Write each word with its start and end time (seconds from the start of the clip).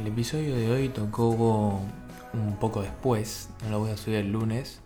El 0.00 0.08
episodio 0.08 0.56
de 0.56 0.70
hoy 0.70 0.88
tocó 0.88 1.80
un 2.32 2.56
poco 2.58 2.82
después, 2.82 3.50
no 3.62 3.70
lo 3.70 3.78
voy 3.78 3.92
a 3.92 3.96
subir 3.96 4.16
el 4.16 4.32
lunes. 4.32 4.80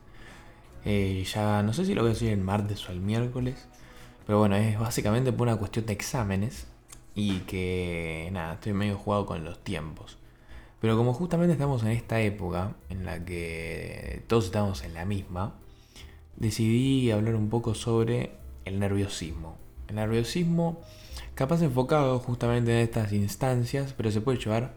Eh, 0.85 1.25
ya 1.33 1.63
no 1.63 1.73
sé 1.73 1.87
si 1.87 1.95
lo 1.95 2.03
voy 2.03 2.13
a 2.13 2.15
subir 2.15 2.33
el 2.33 2.41
martes 2.41 2.87
o 2.87 2.93
el 2.93 3.01
miércoles. 3.01 3.67
Pero 4.27 4.41
bueno, 4.41 4.57
es 4.57 4.79
básicamente 4.79 5.33
por 5.33 5.49
una 5.49 5.57
cuestión 5.57 5.87
de 5.87 5.95
exámenes. 5.95 6.67
Y 7.15 7.39
que 7.41 8.29
nada, 8.33 8.55
estoy 8.55 8.75
medio 8.75 8.99
jugado 8.99 9.25
con 9.25 9.43
los 9.43 9.59
tiempos. 9.65 10.20
Pero 10.81 10.97
como 10.97 11.13
justamente 11.13 11.53
estamos 11.53 11.83
en 11.83 11.89
esta 11.89 12.21
época 12.21 12.75
en 12.89 13.05
la 13.05 13.25
que 13.25 14.23
todos 14.27 14.47
estamos 14.47 14.83
en 14.83 14.95
la 14.95 15.05
misma, 15.05 15.55
decidí 16.37 17.11
hablar 17.11 17.35
un 17.35 17.51
poco 17.51 17.75
sobre 17.75 18.33
el 18.65 18.79
nerviosismo. 18.79 19.59
El 19.89 19.97
nerviosismo, 19.97 20.81
capaz 21.35 21.63
enfocado 21.63 22.19
justamente 22.19 22.73
en 22.73 22.79
estas 22.79 23.13
instancias, 23.13 23.93
pero 23.95 24.11
se 24.11 24.21
puede 24.21 24.39
llevar 24.39 24.73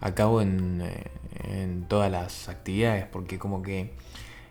a 0.00 0.14
cabo 0.14 0.40
en, 0.42 0.80
eh, 0.82 1.10
en 1.44 1.84
todas 1.88 2.10
las 2.10 2.48
actividades, 2.48 3.06
porque 3.06 3.38
como 3.38 3.62
que 3.62 3.92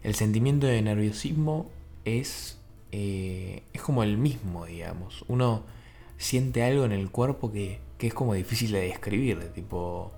el 0.03 0.15
sentimiento 0.15 0.67
de 0.67 0.81
nerviosismo 0.81 1.69
es, 2.05 2.57
eh, 2.91 3.63
es 3.73 3.81
como 3.81 4.03
el 4.03 4.17
mismo, 4.17 4.65
digamos. 4.65 5.23
Uno 5.27 5.63
siente 6.17 6.63
algo 6.63 6.85
en 6.85 6.91
el 6.91 7.11
cuerpo 7.11 7.51
que, 7.51 7.79
que 7.97 8.07
es 8.07 8.13
como 8.13 8.33
difícil 8.33 8.71
de 8.71 8.81
describir, 8.81 9.51
tipo, 9.53 10.11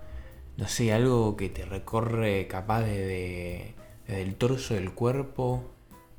no 0.57 0.67
sé, 0.67 0.93
algo 0.93 1.35
que 1.37 1.49
te 1.49 1.65
recorre 1.65 2.47
capaz 2.47 2.81
de, 2.81 3.75
desde 4.07 4.21
el 4.21 4.35
torso 4.35 4.73
del 4.73 4.93
cuerpo, 4.93 5.71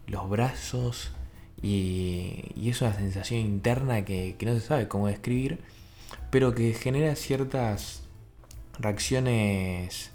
los 0.06 0.28
brazos, 0.28 1.12
y, 1.62 2.53
y 2.56 2.70
es 2.70 2.81
una 2.83 2.95
sensación 2.95 3.41
interna 3.41 4.05
que, 4.05 4.36
que 4.39 4.47
no 4.47 4.55
se 4.55 4.61
sabe 4.61 4.89
cómo 4.89 5.06
describir, 5.08 5.61
pero 6.31 6.55
que 6.55 6.75
genera 6.75 7.14
ciertas 7.17 8.03
reacciones 8.78 10.11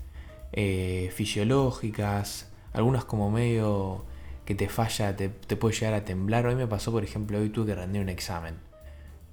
eh, 0.51 1.11
fisiológicas, 1.13 2.49
algunas 2.73 3.05
como 3.05 3.31
medio 3.31 4.05
que 4.45 4.55
te 4.55 4.67
falla, 4.67 5.15
te, 5.15 5.29
te, 5.29 5.55
puede 5.55 5.75
llegar 5.75 5.93
a 5.93 6.05
temblar. 6.05 6.47
Hoy 6.47 6.55
me 6.55 6.67
pasó, 6.67 6.91
por 6.91 7.03
ejemplo, 7.03 7.39
hoy 7.39 7.49
tuve 7.49 7.67
que 7.67 7.75
rendir 7.75 8.01
un 8.01 8.09
examen. 8.09 8.55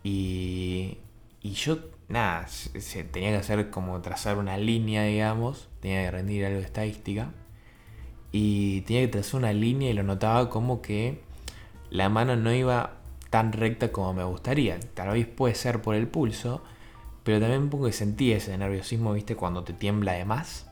Y, 0.04 0.98
y 1.40 1.52
yo, 1.52 1.78
nada, 2.08 2.46
se, 2.48 3.04
tenía 3.04 3.30
que 3.30 3.36
hacer 3.36 3.70
como 3.70 4.00
trazar 4.00 4.38
una 4.38 4.56
línea, 4.58 5.04
digamos, 5.04 5.68
tenía 5.80 6.02
que 6.02 6.10
rendir 6.10 6.44
algo 6.46 6.58
de 6.58 6.64
estadística. 6.64 7.30
Y 8.32 8.82
tenía 8.82 9.02
que 9.02 9.08
trazar 9.08 9.40
una 9.40 9.52
línea 9.52 9.90
y 9.90 9.94
lo 9.94 10.02
notaba 10.02 10.50
como 10.50 10.82
que 10.82 11.22
la 11.90 12.08
mano 12.08 12.36
no 12.36 12.52
iba 12.52 12.98
tan 13.30 13.52
recta 13.52 13.92
como 13.92 14.12
me 14.14 14.24
gustaría. 14.24 14.78
Tal 14.94 15.10
vez 15.10 15.26
puede 15.26 15.54
ser 15.54 15.82
por 15.82 15.94
el 15.94 16.08
pulso, 16.08 16.62
pero 17.24 17.40
también 17.40 17.62
un 17.62 17.70
poco 17.70 17.86
que 17.86 17.92
sentí 17.92 18.32
ese 18.32 18.56
nerviosismo, 18.58 19.12
viste, 19.12 19.36
cuando 19.36 19.64
te 19.64 19.72
tiembla 19.72 20.12
de 20.12 20.24
más. 20.24 20.70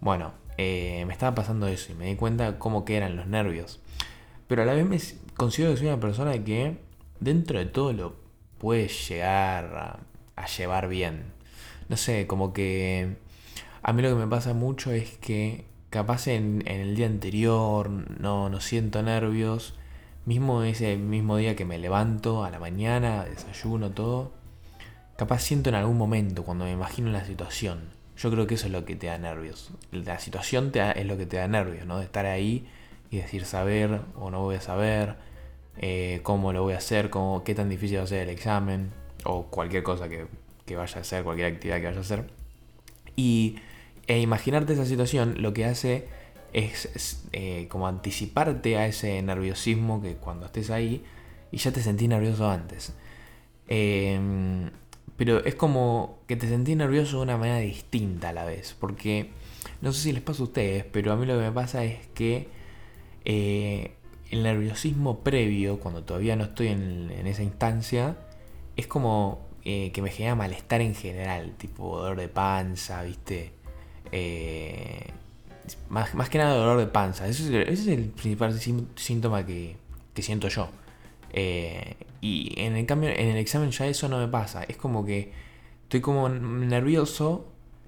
Bueno, 0.00 0.32
eh, 0.56 1.04
me 1.06 1.12
estaba 1.12 1.34
pasando 1.34 1.66
eso 1.68 1.92
y 1.92 1.94
me 1.94 2.06
di 2.06 2.16
cuenta 2.16 2.58
cómo 2.58 2.84
que 2.84 2.96
eran 2.96 3.16
los 3.16 3.26
nervios. 3.26 3.80
Pero 4.46 4.62
a 4.62 4.66
la 4.66 4.74
vez 4.74 4.86
me 4.86 4.98
considero 5.36 5.72
que 5.72 5.78
soy 5.78 5.86
una 5.88 6.00
persona 6.00 6.32
que 6.44 6.78
dentro 7.20 7.58
de 7.58 7.66
todo 7.66 7.92
lo 7.92 8.16
puede 8.58 8.88
llegar 8.88 10.00
a, 10.36 10.46
llevar 10.46 10.88
bien. 10.88 11.32
No 11.88 11.96
sé, 11.96 12.26
como 12.26 12.52
que 12.52 13.16
a 13.82 13.92
mí 13.92 14.02
lo 14.02 14.10
que 14.10 14.14
me 14.14 14.26
pasa 14.26 14.54
mucho 14.54 14.92
es 14.92 15.16
que 15.18 15.66
capaz 15.90 16.28
en, 16.28 16.62
en 16.66 16.80
el 16.80 16.96
día 16.96 17.06
anterior 17.06 17.90
no, 17.90 18.48
no 18.48 18.60
siento 18.60 19.02
nervios. 19.02 19.74
Mismo 20.26 20.62
ese 20.62 20.96
mismo 20.96 21.36
día 21.36 21.56
que 21.56 21.64
me 21.64 21.78
levanto 21.78 22.44
a 22.44 22.50
la 22.50 22.58
mañana, 22.58 23.24
desayuno, 23.24 23.90
todo 23.90 24.40
capaz 25.20 25.40
siento 25.40 25.68
en 25.68 25.74
algún 25.74 25.98
momento 25.98 26.44
cuando 26.44 26.64
me 26.64 26.72
imagino 26.72 27.10
la 27.10 27.26
situación. 27.26 27.90
Yo 28.16 28.30
creo 28.30 28.46
que 28.46 28.54
eso 28.54 28.68
es 28.68 28.72
lo 28.72 28.86
que 28.86 28.96
te 28.96 29.08
da 29.08 29.18
nervios. 29.18 29.70
La 29.92 30.18
situación 30.18 30.72
te 30.72 30.78
da, 30.78 30.92
es 30.92 31.04
lo 31.04 31.18
que 31.18 31.26
te 31.26 31.36
da 31.36 31.46
nervios, 31.46 31.84
¿no? 31.84 31.98
De 31.98 32.06
estar 32.06 32.24
ahí 32.24 32.66
y 33.10 33.18
decir 33.18 33.44
saber 33.44 34.00
o 34.14 34.30
no 34.30 34.40
voy 34.40 34.56
a 34.56 34.62
saber, 34.62 35.16
eh, 35.76 36.20
cómo 36.22 36.54
lo 36.54 36.62
voy 36.62 36.72
a 36.72 36.78
hacer, 36.78 37.10
cómo, 37.10 37.44
qué 37.44 37.54
tan 37.54 37.68
difícil 37.68 37.98
va 37.98 38.04
a 38.04 38.06
ser 38.06 38.22
el 38.22 38.30
examen 38.30 38.92
o 39.24 39.46
cualquier 39.46 39.82
cosa 39.82 40.08
que, 40.08 40.26
que 40.66 40.76
vaya 40.76 40.98
a 40.98 41.00
hacer, 41.00 41.24
cualquier 41.24 41.52
actividad 41.52 41.78
que 41.78 41.86
vaya 41.86 41.98
a 41.98 42.00
hacer. 42.00 42.30
Y 43.16 43.56
e 44.06 44.20
imaginarte 44.20 44.72
esa 44.72 44.86
situación 44.86 45.36
lo 45.38 45.52
que 45.52 45.64
hace 45.64 46.08
es, 46.52 47.22
eh, 47.32 47.66
como 47.68 47.86
anticiparte 47.86 48.76
a 48.76 48.86
ese 48.86 49.22
nerviosismo 49.22 50.02
que 50.02 50.14
cuando 50.16 50.46
estés 50.46 50.70
ahí 50.70 51.04
y 51.52 51.58
ya 51.58 51.72
te 51.72 51.82
sentís 51.82 52.08
nervioso 52.08 52.50
antes. 52.50 52.92
Eh, 53.68 54.18
pero 55.16 55.44
es 55.44 55.54
como 55.54 56.18
que 56.26 56.36
te 56.36 56.48
sentís 56.48 56.76
nervioso 56.76 57.18
de 57.18 57.22
una 57.24 57.36
manera 57.36 57.58
distinta 57.58 58.30
a 58.30 58.32
la 58.32 58.44
vez. 58.44 58.74
Porque 58.80 59.30
no 59.80 59.92
sé 59.92 60.00
si 60.00 60.12
les 60.12 60.22
pasa 60.22 60.42
a 60.42 60.46
ustedes, 60.46 60.84
pero 60.84 61.12
a 61.12 61.16
mí 61.16 61.26
lo 61.26 61.34
que 61.34 61.44
me 61.44 61.52
pasa 61.52 61.84
es 61.84 62.06
que 62.14 62.48
eh, 63.24 63.92
el 64.30 64.42
nerviosismo 64.42 65.20
previo, 65.20 65.78
cuando 65.78 66.02
todavía 66.02 66.36
no 66.36 66.44
estoy 66.44 66.68
en 66.68 67.26
esa 67.26 67.42
instancia, 67.42 68.16
es 68.76 68.86
como 68.86 69.50
eh, 69.64 69.92
que 69.92 70.02
me 70.02 70.10
genera 70.10 70.34
malestar 70.34 70.80
en 70.80 70.94
general. 70.94 71.54
Tipo 71.58 71.98
dolor 71.98 72.18
de 72.18 72.28
panza, 72.28 73.02
¿viste? 73.02 73.52
Eh, 74.12 75.06
más, 75.88 76.14
más, 76.14 76.28
que 76.28 76.38
nada 76.38 76.54
dolor 76.54 76.78
de 76.78 76.86
panza. 76.86 77.28
Ese 77.28 77.62
es 77.70 77.86
el, 77.86 78.06
principal 78.08 78.58
síntoma 78.96 79.44
que, 79.46 79.76
que 80.14 80.22
siento 80.22 80.48
yo. 80.48 80.68
Eh, 81.32 81.96
y 82.20 82.54
en 82.60 82.76
el 82.76 82.86
cambio, 82.86 83.10
en 83.10 83.28
el 83.28 83.36
examen 83.36 83.70
ya 83.70 83.86
eso 83.86 84.08
no 84.08 84.18
me 84.18 84.28
pasa. 84.28 84.64
Es 84.64 84.76
como 84.76 85.04
que 85.04 85.32
estoy 85.84 86.00
como 86.00 86.28
nervioso 86.28 87.46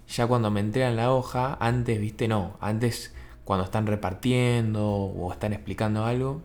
ya 0.09 0.27
cuando 0.27 0.51
me 0.51 0.61
entregan 0.61 0.97
la 0.97 1.13
hoja. 1.13 1.57
Antes, 1.61 2.01
viste, 2.01 2.29
no. 2.29 2.57
Antes, 2.61 3.15
cuando 3.45 3.65
están 3.65 3.87
repartiendo 3.87 4.87
o 4.87 5.33
están 5.33 5.53
explicando 5.53 6.05
algo, 6.05 6.43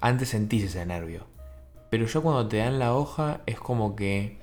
antes 0.00 0.30
sentís 0.30 0.64
ese 0.64 0.84
nervio. 0.86 1.26
Pero 1.90 2.06
yo 2.06 2.22
cuando 2.22 2.48
te 2.48 2.58
dan 2.58 2.78
la 2.78 2.94
hoja 2.94 3.40
es 3.46 3.58
como 3.58 3.96
que 3.96 4.38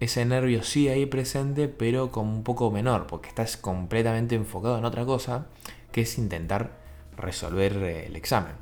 ese 0.00 0.24
nervio 0.24 0.62
sí 0.62 0.88
ahí 0.88 1.06
presente, 1.06 1.68
pero 1.68 2.10
como 2.10 2.32
un 2.32 2.42
poco 2.42 2.70
menor, 2.70 3.06
porque 3.06 3.28
estás 3.28 3.56
completamente 3.56 4.34
enfocado 4.34 4.78
en 4.78 4.84
otra 4.84 5.04
cosa, 5.04 5.46
que 5.92 6.02
es 6.02 6.18
intentar 6.18 6.78
resolver 7.16 7.74
el 7.76 8.16
examen. 8.16 8.52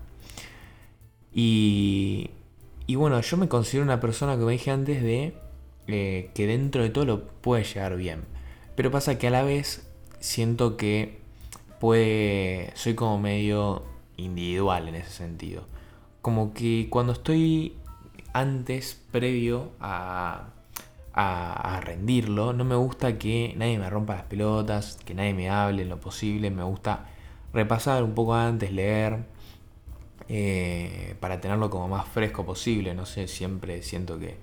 Y, 1.32 2.30
y 2.86 2.96
bueno, 2.96 3.20
yo 3.20 3.36
me 3.36 3.48
considero 3.48 3.84
una 3.84 4.00
persona, 4.00 4.36
como 4.36 4.48
dije 4.48 4.70
antes, 4.70 5.02
de 5.02 5.34
eh, 5.86 6.30
que 6.34 6.46
dentro 6.46 6.82
de 6.82 6.90
todo 6.90 7.04
lo 7.04 7.26
puede 7.26 7.64
llegar 7.64 7.96
bien. 7.96 8.24
Pero 8.74 8.90
pasa 8.90 9.18
que 9.18 9.28
a 9.28 9.30
la 9.30 9.42
vez 9.42 9.88
siento 10.20 10.76
que 10.76 11.18
puede. 11.80 12.72
Soy 12.74 12.94
como 12.94 13.18
medio 13.18 13.82
individual 14.16 14.88
en 14.88 14.96
ese 14.96 15.10
sentido. 15.10 15.64
Como 16.22 16.52
que 16.52 16.88
cuando 16.90 17.12
estoy 17.12 17.76
antes, 18.40 19.00
previo 19.10 19.72
a, 19.80 20.50
a, 21.12 21.76
a, 21.76 21.80
rendirlo, 21.80 22.52
no 22.52 22.64
me 22.64 22.76
gusta 22.76 23.18
que 23.18 23.54
nadie 23.56 23.78
me 23.78 23.90
rompa 23.90 24.14
las 24.14 24.24
pelotas, 24.24 24.98
que 25.04 25.14
nadie 25.14 25.34
me 25.34 25.50
hable 25.50 25.82
en 25.82 25.88
lo 25.88 26.00
posible. 26.00 26.50
Me 26.50 26.62
gusta 26.62 27.06
repasar 27.52 28.02
un 28.02 28.14
poco 28.14 28.34
antes, 28.34 28.72
leer 28.72 29.18
eh, 30.28 31.16
para 31.20 31.40
tenerlo 31.40 31.70
como 31.70 31.88
más 31.88 32.06
fresco 32.08 32.44
posible. 32.44 32.94
No 32.94 33.06
sé, 33.06 33.28
siempre 33.28 33.82
siento 33.82 34.18
que, 34.18 34.36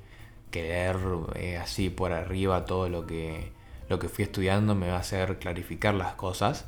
que 0.52 0.64
leer 0.64 0.98
eh, 1.36 1.58
así 1.58 1.90
por 1.90 2.12
arriba 2.12 2.66
todo 2.66 2.90
lo 2.90 3.06
que, 3.06 3.52
lo 3.90 4.00
que 4.00 4.10
fui 4.10 4.24
estudiando 4.24 4.76
me 4.76 4.88
va 4.90 4.98
a 4.98 5.00
hacer 5.00 5.40
clarificar 5.40 5.94
las 5.94 6.16
cosas. 6.16 6.66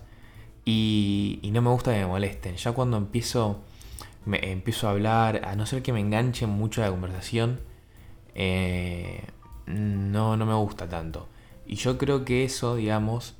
Y, 0.65 1.39
y 1.41 1.51
no 1.51 1.61
me 1.61 1.69
gusta 1.69 1.93
que 1.93 1.99
me 1.99 2.07
molesten. 2.07 2.55
Ya 2.57 2.73
cuando 2.73 2.97
empiezo, 2.97 3.61
me, 4.27 4.51
empiezo 4.51 4.87
a 4.87 4.91
hablar, 4.91 5.41
a 5.45 5.55
no 5.55 5.65
ser 5.65 5.81
que 5.81 5.93
me 5.93 5.99
enganchen 5.99 6.49
mucho 6.49 6.81
la 6.81 6.89
conversación, 6.89 7.61
eh, 8.35 9.23
no, 9.65 10.37
no 10.37 10.45
me 10.45 10.53
gusta 10.53 10.87
tanto. 10.87 11.27
Y 11.65 11.75
yo 11.75 11.97
creo 11.97 12.25
que 12.25 12.43
eso, 12.43 12.75
digamos, 12.75 13.35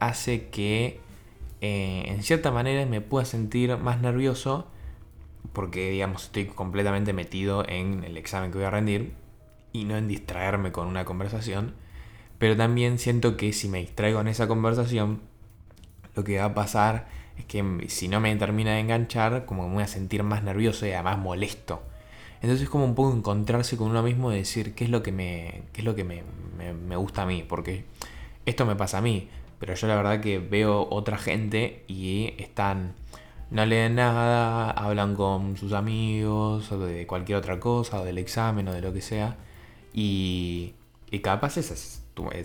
hace 0.00 0.48
que 0.48 1.00
eh, 1.60 2.04
en 2.08 2.22
cierta 2.22 2.50
manera 2.50 2.84
me 2.86 3.00
pueda 3.00 3.24
sentir 3.24 3.76
más 3.78 4.00
nervioso 4.00 4.66
porque 5.52 5.90
digamos 5.90 6.24
estoy 6.24 6.46
completamente 6.46 7.12
metido 7.12 7.66
en 7.68 8.04
el 8.04 8.16
examen 8.16 8.50
que 8.50 8.58
voy 8.58 8.66
a 8.66 8.70
rendir 8.70 9.14
y 9.72 9.84
no 9.84 9.96
en 9.96 10.08
distraerme 10.08 10.72
con 10.72 10.88
una 10.88 11.04
conversación. 11.04 11.74
Pero 12.38 12.56
también 12.56 12.98
siento 12.98 13.36
que 13.36 13.52
si 13.52 13.68
me 13.68 13.78
distraigo 13.78 14.20
en 14.20 14.28
esa 14.28 14.48
conversación, 14.48 15.22
lo 16.14 16.24
que 16.24 16.38
va 16.38 16.46
a 16.46 16.54
pasar 16.54 17.06
es 17.38 17.44
que 17.46 17.86
si 17.88 18.08
no 18.08 18.20
me 18.20 18.34
termina 18.36 18.72
de 18.72 18.80
enganchar, 18.80 19.44
como 19.44 19.68
me 19.68 19.74
voy 19.74 19.82
a 19.82 19.88
sentir 19.88 20.22
más 20.22 20.42
nervioso 20.42 20.86
y 20.86 20.92
además 20.92 21.18
molesto. 21.18 21.82
Entonces 22.40 22.62
es 22.62 22.68
como 22.68 22.84
un 22.84 22.94
poco 22.94 23.16
encontrarse 23.16 23.76
con 23.76 23.90
uno 23.90 24.02
mismo 24.02 24.32
y 24.32 24.36
decir 24.36 24.74
qué 24.74 24.84
es 24.84 24.90
lo 24.90 25.02
que 25.02 25.12
me, 25.12 25.62
qué 25.72 25.80
es 25.80 25.84
lo 25.84 25.94
que 25.94 26.04
me, 26.04 26.22
me, 26.56 26.72
me 26.74 26.96
gusta 26.96 27.22
a 27.22 27.26
mí, 27.26 27.44
porque 27.48 27.84
esto 28.46 28.66
me 28.66 28.76
pasa 28.76 28.98
a 28.98 29.00
mí, 29.00 29.28
Pero 29.58 29.74
yo 29.74 29.86
la 29.86 29.96
verdad 29.96 30.20
que 30.20 30.38
veo 30.38 30.86
otra 30.90 31.16
gente 31.16 31.84
y 31.88 32.34
están, 32.38 32.94
no 33.50 33.64
leen 33.64 33.94
nada, 33.94 34.70
hablan 34.70 35.14
con 35.14 35.56
sus 35.56 35.72
amigos 35.72 36.70
o 36.72 36.78
de 36.78 37.06
cualquier 37.06 37.38
otra 37.38 37.60
cosa, 37.60 38.00
o 38.00 38.04
del 38.04 38.18
examen 38.18 38.68
o 38.68 38.72
de 38.72 38.82
lo 38.82 38.92
que 38.92 39.00
sea. 39.00 39.36
Y, 39.94 40.74
y 41.10 41.20
capaz 41.20 41.56
esa 41.56 41.74
es 41.74 42.02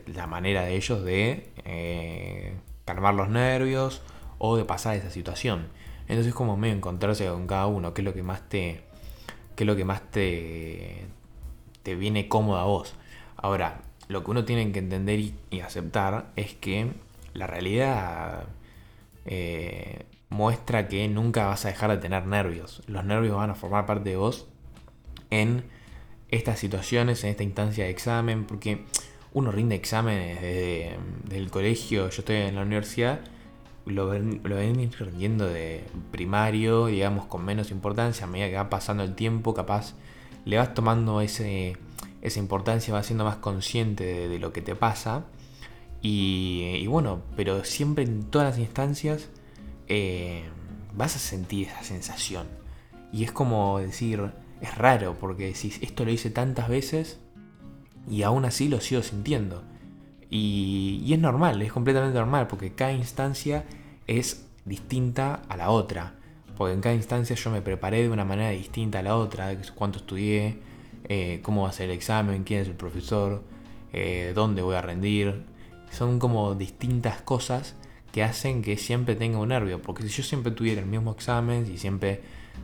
la 0.07 0.27
manera 0.27 0.63
de 0.63 0.75
ellos 0.75 1.03
de 1.03 1.49
eh, 1.65 2.53
calmar 2.85 3.13
los 3.15 3.29
nervios 3.29 4.01
o 4.39 4.57
de 4.57 4.65
pasar 4.65 4.95
esa 4.95 5.11
situación. 5.11 5.67
Entonces 6.07 6.33
como 6.33 6.57
medio 6.57 6.75
encontrarse 6.75 7.27
con 7.27 7.45
cada 7.45 7.67
uno, 7.67 7.93
qué 7.93 8.01
es 8.01 8.05
lo 8.05 8.13
que 8.15 8.23
más 8.23 8.49
te, 8.49 8.81
qué 9.55 9.63
es 9.63 9.67
lo 9.67 9.75
que 9.75 9.85
más 9.85 10.01
te, 10.09 11.05
te 11.83 11.95
viene 11.95 12.27
cómodo 12.27 12.57
a 12.57 12.63
vos. 12.63 12.95
Ahora, 13.37 13.81
lo 14.07 14.23
que 14.23 14.31
uno 14.31 14.43
tiene 14.43 14.71
que 14.71 14.79
entender 14.79 15.19
y, 15.19 15.59
aceptar 15.61 16.31
es 16.35 16.55
que 16.55 16.91
la 17.33 17.45
realidad 17.45 18.45
eh, 19.25 20.05
muestra 20.29 20.87
que 20.87 21.07
nunca 21.07 21.45
vas 21.45 21.65
a 21.65 21.69
dejar 21.69 21.91
de 21.91 21.97
tener 21.97 22.25
nervios. 22.25 22.81
Los 22.87 23.05
nervios 23.05 23.37
van 23.37 23.51
a 23.51 23.55
formar 23.55 23.85
parte 23.85 24.09
de 24.09 24.15
vos 24.15 24.47
en 25.29 25.63
estas 26.31 26.59
situaciones, 26.59 27.23
en 27.23 27.31
esta 27.31 27.43
instancia 27.43 27.85
de 27.85 27.91
examen, 27.91 28.45
porque 28.45 28.85
uno 29.33 29.51
rinde 29.51 29.75
exámenes 29.75 30.41
desde, 30.41 30.97
el 31.31 31.51
colegio, 31.51 32.09
yo 32.09 32.19
estoy 32.19 32.37
en 32.37 32.55
la 32.55 32.63
universidad, 32.63 33.19
lo 33.85 34.07
ven, 34.07 34.41
lo 34.43 34.55
de 35.47 35.83
primario, 36.11 36.87
digamos, 36.87 37.25
con 37.25 37.43
menos 37.43 37.71
importancia, 37.71 38.25
a 38.25 38.29
medida 38.29 38.49
que 38.49 38.55
va 38.55 38.69
pasando 38.69 39.03
el 39.03 39.15
tiempo, 39.15 39.53
capaz 39.53 39.95
le 40.45 40.57
vas 40.57 40.73
tomando 40.73 41.21
ese, 41.21 41.77
esa 42.21 42.39
importancia, 42.39 42.93
vas 42.93 43.05
siendo 43.05 43.25
más 43.25 43.37
consciente 43.37 44.27
de, 44.27 44.39
lo 44.39 44.53
que 44.53 44.61
te 44.61 44.75
pasa. 44.75 45.25
Y, 46.01 46.85
bueno, 46.87 47.21
pero 47.35 47.63
siempre 47.63 48.03
en 48.03 48.23
todas 48.23 48.49
las 48.49 48.59
instancias 48.59 49.29
eh, 49.87 50.43
vas 50.95 51.15
a 51.15 51.19
sentir 51.19 51.67
esa 51.67 51.83
sensación. 51.83 52.47
Y 53.11 53.23
es 53.23 53.31
como 53.31 53.79
decir, 53.79 54.31
es 54.61 54.77
raro, 54.77 55.17
porque 55.19 55.53
si 55.55 55.73
esto 55.81 56.05
lo 56.05 56.11
hice 56.11 56.29
tantas 56.29 56.69
veces 56.69 57.19
y 58.09 58.23
aún 58.23 58.45
así 58.45 58.69
lo 58.69 58.79
sigo 58.81 59.01
sintiendo. 59.01 59.63
Y, 60.29 61.11
es 61.11 61.19
normal, 61.19 61.61
es 61.61 61.71
completamente 61.71 62.17
normal, 62.17 62.47
porque 62.47 62.73
cada 62.73 62.91
instancia 62.91 63.65
es 64.07 64.45
distinta 64.65 65.41
a 65.49 65.57
la 65.57 65.71
otra. 65.71 66.15
Porque 66.57 66.73
en 66.73 66.81
cada 66.81 66.95
instancia 66.95 67.35
yo 67.35 67.49
me 67.51 67.61
preparé 67.61 68.03
de 68.03 68.09
una 68.09 68.25
manera 68.25 68.49
distinta 68.51 68.99
a 68.99 69.03
la 69.03 69.15
otra, 69.15 69.55
cuánto 69.75 69.99
estudié, 69.99 70.59
eh, 71.05 71.39
cómo 71.41 71.63
va 71.63 71.69
a 71.69 71.71
ser 71.71 71.89
el 71.89 71.95
examen, 71.95 72.43
quién 72.43 72.61
es 72.61 72.67
el 72.67 72.75
profesor, 72.75 73.43
eh, 73.93 74.33
dónde 74.35 74.61
voy 74.61 74.75
a 74.75 74.81
rendir. 74.81 75.43
Son 75.91 76.19
como 76.19 76.53
distintas 76.55 77.21
cosas 77.21 77.75
que 78.11 78.23
hacen 78.23 78.61
que 78.61 78.77
siempre 78.77 79.15
tenga 79.15 79.39
un 79.39 79.49
nervio. 79.49 79.81
Porque 79.81 80.03
si 80.03 80.09
yo 80.09 80.23
siempre 80.23 80.51
tuviera 80.51 80.81
el 80.81 80.87
mismo 80.87 81.11
examen, 81.11 81.65
si 81.65 81.77
siempre 81.77 82.21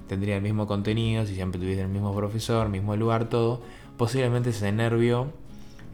tendría 0.08 0.36
el 0.36 0.42
mismo 0.42 0.68
contenido, 0.68 1.26
si 1.26 1.36
siempre 1.36 1.60
tuviera 1.60 1.84
el 1.84 1.90
mismo 1.90 2.14
profesor, 2.16 2.70
mismo 2.70 2.96
lugar, 2.96 3.30
todo, 3.30 3.62
posiblemente 3.98 4.50
ese 4.50 4.72
nervio 4.72 5.32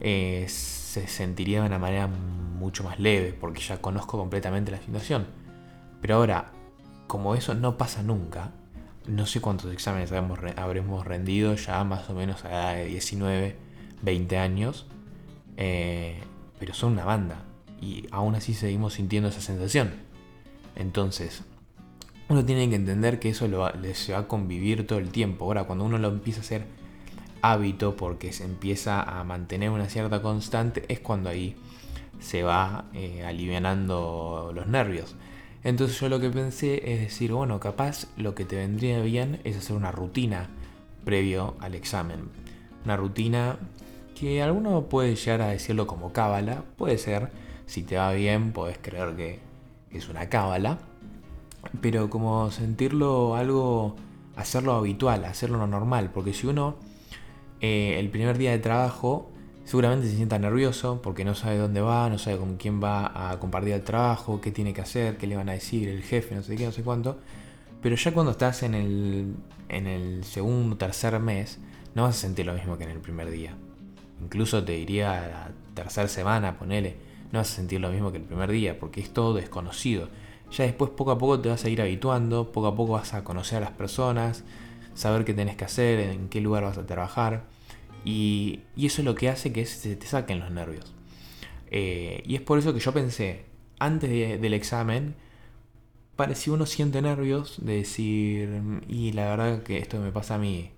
eh, 0.00 0.46
se 0.92 1.08
sentiría 1.08 1.62
de 1.62 1.68
una 1.68 1.78
manera 1.78 2.06
mucho 2.06 2.84
más 2.84 3.00
leve, 3.00 3.32
porque 3.32 3.62
ya 3.62 3.80
conozco 3.80 4.18
completamente 4.18 4.70
la 4.70 4.76
situación. 4.76 5.26
Pero 6.02 6.16
ahora, 6.16 6.52
como 7.06 7.34
eso 7.34 7.54
no 7.54 7.78
pasa 7.78 8.02
nunca, 8.02 8.50
no 9.06 9.24
sé 9.24 9.40
cuántos 9.40 9.72
exámenes 9.72 10.12
habremos, 10.12 11.06
rendido 11.06 11.54
ya 11.54 11.82
más 11.84 12.10
o 12.10 12.12
menos 12.12 12.44
a 12.44 12.50
edad 12.50 12.74
de 12.74 12.84
19, 12.84 13.56
20 14.02 14.36
años, 14.36 14.84
eh, 15.56 16.20
pero 16.58 16.74
son 16.74 16.92
una 16.92 17.06
banda 17.06 17.42
y 17.80 18.06
aún 18.10 18.34
así 18.34 18.52
seguimos 18.52 18.92
sintiendo 18.92 19.30
esa 19.30 19.40
sensación. 19.40 19.92
Entonces, 20.76 21.42
uno 22.28 22.44
tiene 22.44 22.68
que 22.68 22.76
entender 22.76 23.18
que 23.18 23.30
eso 23.30 23.48
lo, 23.48 23.66
se 23.94 24.12
va 24.12 24.18
a 24.18 24.28
convivir 24.28 24.86
todo 24.86 24.98
el 24.98 25.08
tiempo. 25.08 25.46
Ahora, 25.46 25.64
cuando 25.64 25.86
uno 25.86 25.96
lo 25.96 26.08
empieza 26.08 26.40
a 26.40 26.42
hacer 26.42 26.66
hábito 27.42 27.96
porque 27.96 28.32
se 28.32 28.44
empieza 28.44 29.02
a 29.02 29.22
mantener 29.24 29.70
una 29.70 29.88
cierta 29.88 30.22
constante, 30.22 30.84
es 30.88 31.00
cuando 31.00 31.28
ahí 31.28 31.56
se 32.20 32.42
va 32.42 32.86
eh, 32.94 33.24
alivianando 33.24 34.52
los 34.54 34.66
nervios. 34.66 35.16
Entonces 35.64 35.98
yo 36.00 36.08
lo 36.08 36.20
que 36.20 36.30
pensé 36.30 36.92
es 36.92 37.00
decir, 37.00 37.32
bueno, 37.32 37.60
capaz 37.60 38.06
lo 38.16 38.34
que 38.34 38.44
te 38.44 38.56
vendría 38.56 39.00
bien 39.00 39.40
es 39.44 39.56
hacer 39.56 39.76
una 39.76 39.92
rutina 39.92 40.48
previo 41.04 41.56
al 41.60 41.74
examen. 41.74 42.30
Una 42.84 42.96
rutina 42.96 43.58
que 44.18 44.42
alguno 44.42 44.82
puede 44.82 45.14
llegar 45.14 45.42
a 45.42 45.48
decirlo 45.48 45.86
como 45.86 46.12
cábala, 46.12 46.64
puede 46.76 46.98
ser, 46.98 47.30
si 47.66 47.82
te 47.82 47.96
va 47.96 48.12
bien, 48.12 48.52
puedes 48.52 48.78
creer 48.78 49.14
que 49.16 49.40
es 49.90 50.08
una 50.08 50.28
cábala, 50.28 50.78
pero 51.80 52.10
como 52.10 52.50
sentirlo 52.50 53.36
algo, 53.36 53.96
hacerlo 54.36 54.74
habitual, 54.74 55.24
hacerlo 55.24 55.66
normal, 55.66 56.10
porque 56.12 56.32
si 56.32 56.46
uno 56.46 56.76
eh, 57.62 57.98
el 58.00 58.10
primer 58.10 58.36
día 58.38 58.50
de 58.50 58.58
trabajo 58.58 59.30
seguramente 59.64 60.08
se 60.08 60.16
sienta 60.16 60.36
nervioso 60.38 61.00
porque 61.00 61.24
no 61.24 61.36
sabe 61.36 61.58
dónde 61.58 61.80
va, 61.80 62.10
no 62.10 62.18
sabe 62.18 62.36
con 62.36 62.56
quién 62.56 62.82
va 62.82 63.30
a 63.30 63.38
compartir 63.38 63.74
el 63.74 63.82
trabajo, 63.82 64.40
qué 64.40 64.50
tiene 64.50 64.74
que 64.74 64.80
hacer, 64.80 65.16
qué 65.16 65.28
le 65.28 65.36
van 65.36 65.48
a 65.48 65.52
decir 65.52 65.88
el 65.88 66.02
jefe, 66.02 66.34
no 66.34 66.42
sé 66.42 66.56
qué, 66.56 66.66
no 66.66 66.72
sé 66.72 66.82
cuánto. 66.82 67.18
Pero 67.80 67.94
ya 67.94 68.12
cuando 68.12 68.32
estás 68.32 68.64
en 68.64 68.74
el, 68.74 69.36
en 69.68 69.86
el 69.86 70.24
segundo, 70.24 70.76
tercer 70.76 71.18
mes, 71.20 71.60
no 71.94 72.02
vas 72.02 72.16
a 72.16 72.20
sentir 72.20 72.46
lo 72.46 72.54
mismo 72.54 72.76
que 72.76 72.84
en 72.84 72.90
el 72.90 72.98
primer 72.98 73.30
día. 73.30 73.54
Incluso 74.20 74.64
te 74.64 74.72
diría 74.72 75.12
la 75.12 75.50
tercera 75.74 76.08
semana, 76.08 76.58
ponele, 76.58 76.96
no 77.30 77.38
vas 77.38 77.52
a 77.52 77.54
sentir 77.54 77.80
lo 77.80 77.90
mismo 77.90 78.10
que 78.10 78.18
el 78.18 78.24
primer 78.24 78.50
día, 78.50 78.78
porque 78.78 79.00
es 79.00 79.12
todo 79.12 79.34
desconocido. 79.34 80.08
Ya 80.50 80.64
después 80.64 80.90
poco 80.90 81.12
a 81.12 81.18
poco 81.18 81.40
te 81.40 81.48
vas 81.48 81.64
a 81.64 81.68
ir 81.68 81.80
habituando, 81.80 82.50
poco 82.50 82.66
a 82.66 82.74
poco 82.74 82.92
vas 82.94 83.14
a 83.14 83.22
conocer 83.22 83.58
a 83.58 83.60
las 83.60 83.70
personas, 83.70 84.42
saber 84.94 85.24
qué 85.24 85.32
tenés 85.32 85.56
que 85.56 85.64
hacer, 85.64 86.00
en 86.00 86.28
qué 86.28 86.40
lugar 86.40 86.64
vas 86.64 86.78
a 86.78 86.86
trabajar. 86.86 87.51
Y, 88.04 88.60
eso 88.76 89.02
es 89.02 89.04
lo 89.04 89.14
que 89.14 89.28
hace 89.28 89.52
que 89.52 89.66
se 89.66 89.96
te 89.96 90.06
saquen 90.06 90.40
los 90.40 90.50
nervios. 90.50 90.92
Eh, 91.70 92.22
y 92.26 92.34
es 92.34 92.40
por 92.40 92.58
eso 92.58 92.74
que 92.74 92.80
yo 92.80 92.92
pensé, 92.92 93.44
antes 93.78 94.10
del 94.40 94.54
examen, 94.54 95.14
si 96.34 96.50
uno 96.50 96.66
siente 96.66 97.02
nervios, 97.02 97.64
de 97.64 97.76
decir, 97.76 98.62
y 98.88 99.12
la 99.12 99.24
verdad 99.30 99.62
que 99.62 99.78
esto 99.78 100.00
me 100.00 100.12
pasa 100.12 100.36
a 100.36 100.38
mí, 100.38 100.70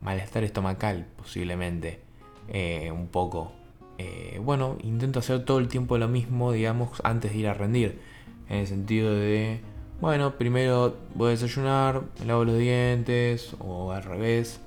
malestar 0.00 0.44
estomacal 0.44 1.06
posiblemente, 1.16 2.00
eh, 2.48 2.90
un 2.92 3.08
poco. 3.08 3.52
Eh, 3.98 4.40
bueno, 4.42 4.76
intento 4.82 5.18
hacer 5.18 5.44
todo 5.44 5.58
el 5.58 5.68
tiempo 5.68 5.98
lo 5.98 6.08
mismo, 6.08 6.52
digamos, 6.52 7.00
antes 7.04 7.32
de 7.32 7.38
ir 7.38 7.48
a 7.48 7.54
rendir. 7.54 8.00
En 8.48 8.58
el 8.58 8.66
sentido 8.66 9.14
de, 9.14 9.60
bueno, 10.00 10.36
primero 10.36 10.96
voy 11.14 11.28
a 11.28 11.30
desayunar, 11.30 12.02
me 12.18 12.26
lavo 12.26 12.44
los 12.44 12.58
dientes, 12.58 13.54
o 13.58 13.92
al 13.92 14.02
revés. 14.02 14.60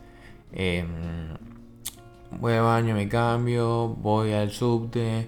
Em, 0.53 0.87
voy 2.39 2.53
al 2.53 2.63
baño, 2.63 2.95
me 2.95 3.07
cambio, 3.07 3.89
voy 3.89 4.33
al 4.33 4.51
subte, 4.51 5.27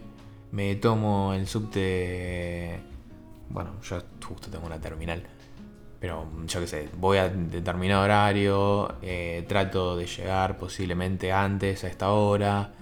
me 0.52 0.76
tomo 0.76 1.34
el 1.34 1.48
subte. 1.48 2.80
Bueno, 3.50 3.72
yo 3.84 4.02
justo 4.26 4.50
tengo 4.50 4.66
una 4.66 4.80
terminal. 4.80 5.24
Pero 6.00 6.28
yo 6.46 6.60
qué 6.60 6.68
sé, 6.68 6.90
voy 6.98 7.18
a 7.18 7.30
determinado 7.30 8.04
horario, 8.04 8.96
eh, 9.02 9.44
trato 9.48 9.98
de 9.98 10.06
llegar 10.06 10.58
posiblemente 10.58 11.32
antes 11.32 11.84
a 11.84 11.88
esta 11.88 12.12
hora, 12.12 12.74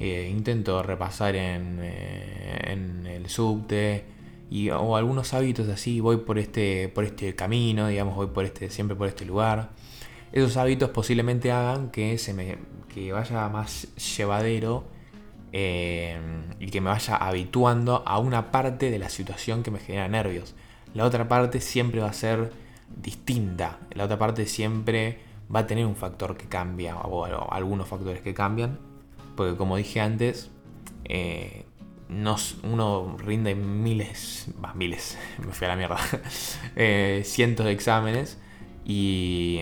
eh, 0.00 0.28
intento 0.32 0.82
repasar 0.82 1.36
en, 1.36 1.78
eh, 1.80 2.72
en 2.72 3.06
el 3.06 3.28
subte 3.28 4.04
y, 4.50 4.70
o 4.70 4.96
algunos 4.96 5.32
hábitos 5.32 5.68
así, 5.68 6.00
voy 6.00 6.18
por 6.18 6.38
este, 6.38 6.88
por 6.88 7.04
este 7.04 7.34
camino, 7.34 7.86
digamos, 7.86 8.16
voy 8.16 8.26
por 8.28 8.44
este, 8.44 8.68
siempre 8.70 8.96
por 8.96 9.08
este 9.08 9.24
lugar. 9.24 9.70
Esos 10.32 10.56
hábitos 10.56 10.90
posiblemente 10.90 11.52
hagan 11.52 11.90
que 11.90 12.18
se 12.18 12.32
me 12.32 12.58
que 12.92 13.12
vaya 13.12 13.48
más 13.48 13.88
llevadero 14.16 14.84
eh, 15.52 16.18
y 16.58 16.66
que 16.68 16.80
me 16.80 16.90
vaya 16.90 17.16
habituando 17.16 18.02
a 18.06 18.18
una 18.18 18.50
parte 18.50 18.90
de 18.90 18.98
la 18.98 19.08
situación 19.08 19.62
que 19.62 19.70
me 19.70 19.78
genera 19.78 20.08
nervios. 20.08 20.54
La 20.94 21.04
otra 21.04 21.28
parte 21.28 21.60
siempre 21.60 22.00
va 22.00 22.08
a 22.08 22.12
ser 22.12 22.52
distinta. 22.96 23.78
La 23.92 24.04
otra 24.04 24.18
parte 24.18 24.46
siempre 24.46 25.18
va 25.54 25.60
a 25.60 25.66
tener 25.66 25.86
un 25.86 25.96
factor 25.96 26.36
que 26.36 26.46
cambia 26.46 26.96
o, 26.96 27.24
algunos 27.50 27.88
factores 27.88 28.22
que 28.22 28.34
cambian. 28.34 28.78
Porque 29.36 29.56
como 29.56 29.76
dije 29.76 30.00
antes, 30.00 30.50
eh, 31.04 31.64
uno 32.62 33.16
rinde 33.18 33.54
miles, 33.54 34.48
más 34.60 34.74
miles, 34.74 35.18
me 35.38 35.52
fui 35.52 35.66
a 35.66 35.70
la 35.70 35.76
mierda, 35.76 35.98
eh, 36.76 37.22
cientos 37.24 37.64
de 37.66 37.72
exámenes 37.72 38.38
y 38.84 39.60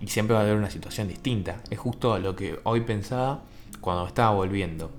y 0.00 0.08
siempre 0.08 0.34
va 0.34 0.40
a 0.40 0.42
haber 0.44 0.56
una 0.56 0.70
situación 0.70 1.08
distinta. 1.08 1.62
Es 1.70 1.78
justo 1.78 2.18
lo 2.18 2.36
que 2.36 2.58
hoy 2.64 2.80
pensaba 2.82 3.42
cuando 3.80 4.06
estaba 4.06 4.34
volviendo. 4.34 4.90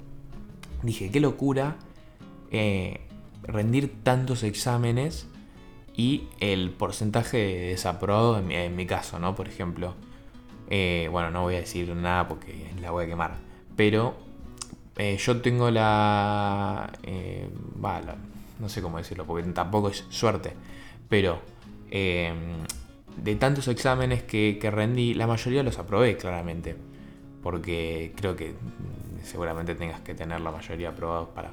Dije, 0.83 1.11
qué 1.11 1.19
locura 1.19 1.77
eh, 2.51 3.01
rendir 3.43 4.03
tantos 4.03 4.43
exámenes 4.43 5.27
y 5.95 6.27
el 6.39 6.71
porcentaje 6.71 7.37
de 7.37 7.67
desaprobado 7.69 8.39
en 8.39 8.75
mi, 8.75 8.85
caso, 8.85 9.19
¿no? 9.19 9.35
Por 9.35 9.47
ejemplo. 9.47 9.95
Eh, 10.69 11.07
bueno, 11.11 11.31
no 11.31 11.43
voy 11.43 11.55
a 11.55 11.59
decir 11.59 11.95
nada 11.95 12.27
porque 12.27 12.71
la 12.81 12.91
voy 12.91 13.05
a 13.05 13.07
quemar. 13.07 13.37
Pero 13.75 14.17
eh, 14.97 15.17
yo 15.17 15.41
tengo 15.41 15.71
la, 15.71 16.91
no 18.59 18.69
sé 18.69 18.81
cómo 18.81 18.97
decirlo, 18.97 19.25
porque 19.25 19.47
tampoco 19.49 19.89
es 19.89 20.05
suerte, 20.09 20.53
pero 21.07 21.39
de 23.23 23.35
tantos 23.35 23.67
exámenes 23.67 24.23
que, 24.23 24.59
rendí, 24.71 25.13
la 25.13 25.27
mayoría 25.27 25.63
los 25.63 25.79
aprobé 25.79 26.17
claramente, 26.17 26.75
porque 27.41 28.13
creo 28.15 28.35
que 28.35 28.55
seguramente 29.23 29.75
tengas 29.75 30.01
que 30.01 30.13
tener 30.13 30.41
la 30.41 30.51
mayoría 30.51 30.89
aprobados 30.89 31.29
para 31.29 31.51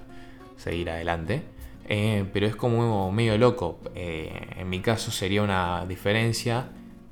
seguir 0.56 0.90
adelante. 0.90 1.42
Eh, 1.87 2.25
pero 2.33 2.47
es 2.47 2.56
como 2.56 3.11
medio 3.12 3.37
loco. 3.38 3.78
Eh, 3.94 4.30
en 4.56 4.68
mi 4.68 4.80
caso 4.80 5.11
sería 5.11 5.42
una 5.42 5.85
diferencia. 5.87 6.68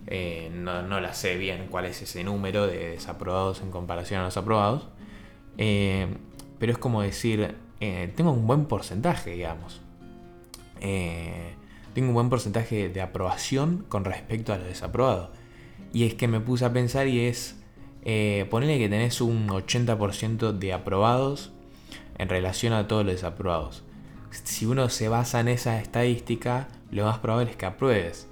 Eh, 0.07 0.51
no, 0.53 0.83
no, 0.83 1.01
la 1.01 1.15
sé 1.15 1.37
bien 1.37 1.69
cuál 1.71 1.85
es 1.87 2.03
ese 2.03 2.25
número 2.25 2.67
de 2.67 2.91
desaprobados 2.91 3.61
en 3.61 3.71
comparación 3.71 4.21
a 4.21 4.25
los 4.25 4.37
aprobados. 4.37 4.89
pero 5.57 6.73
es 6.73 6.79
como 6.79 7.03
decir, 7.03 7.57
tengo 8.17 8.33
un 8.33 8.47
buen 8.47 8.67
porcentaje, 8.67 9.31
digamos. 9.33 9.81
Tengo 11.95 12.09
un 12.09 12.15
buen 12.15 12.31
porcentaje 12.31 12.89
de 12.89 13.01
aprobación 13.01 13.85
con 13.89 14.05
respecto 14.05 14.53
a 14.53 14.59
los 14.59 14.67
desaprobados. 14.67 15.31
Y 15.93 16.05
es 16.05 16.15
que 16.15 16.29
me 16.29 16.41
puse 16.41 16.65
a 16.65 16.73
pensar 16.73 17.07
y 17.07 17.27
es, 17.27 17.57
ponerle 18.51 18.79
que 18.79 18.89
tenés 18.89 19.21
un 19.21 19.49
80% 19.49 20.53
de 20.53 20.73
aprobados 20.73 21.53
en 22.19 22.29
relación 22.29 22.73
a 22.73 22.89
todos 22.89 23.05
los 23.05 23.15
desaprobados 23.15 23.85
si 24.33 24.67
uno 24.67 24.89
se 24.89 25.09
basa 25.09 25.41
en 25.41 25.49
esa 25.49 25.79
estadística, 25.79 26.69
lo 26.91 27.05
más 27.05 27.19
probable 27.19 27.51
es 27.51 27.57
que 27.57 27.67
apruebes. 27.67 28.29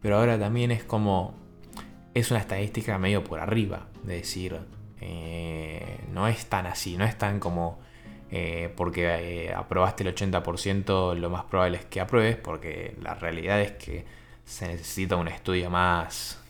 Pero 0.00 0.18
ahora 0.18 0.38
también 0.38 0.70
es 0.70 0.84
como, 0.84 1.34
es 2.14 2.30
una 2.30 2.40
estadística 2.40 2.98
medio 2.98 3.24
por 3.24 3.40
arriba, 3.40 3.88
de 4.04 4.14
decir, 4.16 4.58
eh, 5.00 6.00
no 6.12 6.28
es 6.28 6.46
tan 6.46 6.66
así, 6.66 6.96
no 6.96 7.04
es 7.04 7.16
tan 7.16 7.40
como, 7.40 7.78
eh, 8.30 8.72
porque 8.76 9.46
eh, 9.46 9.54
aprobaste 9.54 10.04
el 10.04 10.14
80%, 10.14 11.14
lo 11.14 11.30
más 11.30 11.44
probable 11.44 11.78
es 11.78 11.84
que 11.86 12.00
apruebes, 12.00 12.36
porque 12.36 12.94
la 13.02 13.14
realidad 13.14 13.60
es 13.60 13.72
que 13.72 14.04
se 14.44 14.68
necesita 14.68 15.16
un 15.16 15.28
estudio 15.28 15.70
más 15.70 16.42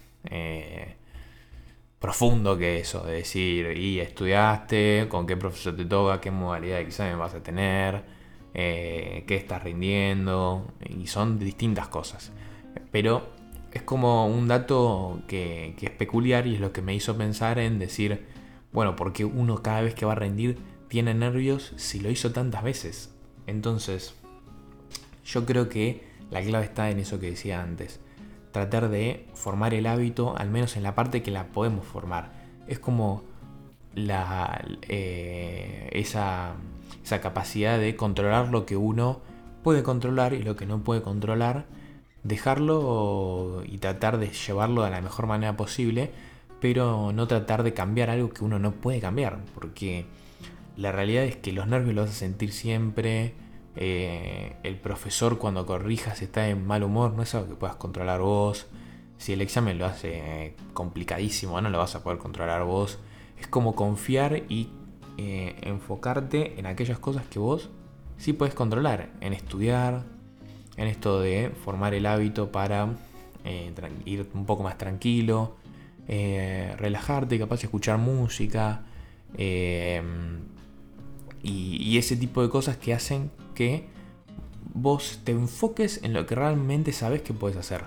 profundo 1.99 2.57
que 2.59 2.79
eso, 2.79 3.05
de 3.05 3.15
decir, 3.15 3.77
y 3.77 4.01
estudiaste, 4.01 5.07
con 5.09 5.27
qué 5.27 5.37
profesor 5.37 5.77
te 5.77 5.85
toca, 5.85 6.21
qué 6.21 6.31
modalidad 6.31 6.77
de 6.77 6.83
examen 6.83 7.19
vas 7.19 7.35
a 7.35 7.43
tener 7.43 8.19
eh, 8.55 9.25
qué 9.27 9.37
estás 9.37 9.63
rindiendo, 9.63 10.67
y 10.89 11.07
son 11.07 11.39
distintas 11.39 11.89
cosas. 11.89 12.33
Pero 12.91 13.29
es 13.73 13.83
como 13.83 14.27
un 14.27 14.49
dato 14.49 15.21
que, 15.29 15.77
es 15.81 15.91
peculiar 15.91 16.47
y 16.47 16.55
es 16.55 16.61
lo 16.61 16.73
que 16.73 16.83
me 16.83 16.95
hizo 16.95 17.17
pensar 17.17 17.59
en 17.59 17.79
decir, 17.79 18.27
bueno, 18.73 18.97
porque 18.97 19.25
uno 19.25 19.63
cada 19.63 19.83
vez 19.83 19.95
que 19.95 20.07
va 20.07 20.13
a 20.13 20.17
rendir 20.17 20.59
tiene 20.89 21.15
nervios 21.15 21.73
si 21.77 22.01
lo 22.01 22.11
hizo 22.11 22.33
tantas 22.33 22.63
veces. 22.63 23.15
Entonces, 23.47 24.15
yo 25.25 25.47
creo 25.47 25.69
que 25.69 26.07
la 26.31 26.43
clave 26.43 26.65
está 26.65 26.91
en 26.91 26.99
eso 26.99 27.21
que 27.21 27.31
decía 27.31 27.63
antes. 27.63 28.01
Tratar 28.53 28.89
de 28.89 29.27
formar 29.35 29.75
el 29.75 29.87
hábito, 29.87 30.37
al 30.37 30.51
menos 30.51 30.77
en 30.77 30.83
la 30.83 30.95
parte 30.95 31.23
que 31.23 31.31
la 31.31 31.49
podemos 31.49 31.87
formar. 31.87 32.33
Es 32.67 32.79
como 32.79 33.25
la, 33.95 34.65
eh, 34.89 35.89
esa 35.93 36.57
esa 37.09 37.21
capacidad 37.23 37.79
de 37.79 37.97
controlar 37.97 38.49
lo 38.49 38.67
que 38.67 38.77
uno 38.77 39.21
puede 39.63 39.83
controlar 39.83 40.35
y 40.35 40.43
lo 40.43 40.57
que 40.57 40.67
no 40.67 40.81
puede 40.85 41.01
controlar, 41.01 41.65
dejarlo 42.23 43.63
y 43.65 43.79
tratar 43.79 44.19
de 44.19 44.29
llevarlo 44.29 44.83
de 44.83 44.91
la 44.91 45.01
mejor 45.01 45.27
manera 45.27 45.57
posible, 45.57 46.11
pero 46.61 47.13
no 47.13 47.27
tratar 47.27 47.63
de 47.63 47.73
cambiar 47.73 48.11
algo 48.11 48.29
que 48.31 48.45
uno 48.45 48.59
no 48.59 48.73
puede 48.73 49.01
cambiar, 49.01 49.39
porque 49.55 50.05
la 50.79 50.93
realidad 50.93 51.25
es 51.25 51.37
que 51.37 51.51
los 51.53 51.67
nervios 51.67 51.95
los 51.97 52.07
vas 52.07 52.15
a 52.15 52.19
sentir 52.19 52.53
siempre, 52.53 53.35
eh, 53.75 54.55
el 54.63 54.77
profesor 54.77 55.37
cuando 55.39 55.67
corrijas 55.67 56.23
está 56.23 56.49
en 56.49 56.65
mal 56.65 56.85
humor, 56.85 57.15
no 57.15 57.23
es 57.25 57.35
algo 57.35 57.49
que 57.49 57.55
puedas 57.57 57.75
controlar 57.75 58.21
vos, 58.21 58.69
si 59.19 59.33
el 59.33 59.41
examen 59.41 59.77
lo 59.77 59.87
hace 59.87 60.55
complicadísimo, 60.75 61.61
no 61.61 61.69
lo 61.69 61.79
vas 61.79 61.97
a 61.97 62.05
poder 62.05 62.21
controlar 62.21 62.63
vos, 62.63 63.01
es 63.41 63.49
como 63.49 63.75
confiar 63.75 64.45
y 64.49 64.71
eh, 65.17 65.57
enfocarte 65.63 66.61
en 66.61 66.67
aquellas 66.67 67.01
cosas 67.01 67.25
que 67.27 67.41
vos 67.41 67.71
sí 68.17 68.33
puedes 68.33 68.55
controlar, 68.55 69.11
en 69.21 69.33
estudiar, 69.33 70.05
en 70.77 70.87
esto 70.87 71.21
de 71.21 71.51
formar 71.65 71.93
el 71.93 72.07
hábito 72.07 72.53
para 72.53 72.95
eh, 73.45 73.75
ir 74.05 74.29
un 74.33 74.47
poco 74.47 74.63
más 74.63 74.79
tranquilo, 74.79 75.57
relajarte, 76.07 77.37
capaz 77.37 77.57
de 77.57 77.67
escuchar 77.67 77.99
música 77.99 78.85
y, 81.49 81.99
ese 81.99 82.17
tipo 82.17 82.43
de 82.43 82.49
cosas 82.49 82.77
que 82.77 82.95
hacen 82.95 83.31
que 83.55 83.87
vos 84.75 85.21
te 85.25 85.33
enfoques 85.33 86.01
en 86.03 86.13
lo 86.13 86.27
que 86.27 86.35
realmente 86.35 86.93
sabes 86.93 87.23
que 87.23 87.33
puedes 87.33 87.57
hacer. 87.57 87.85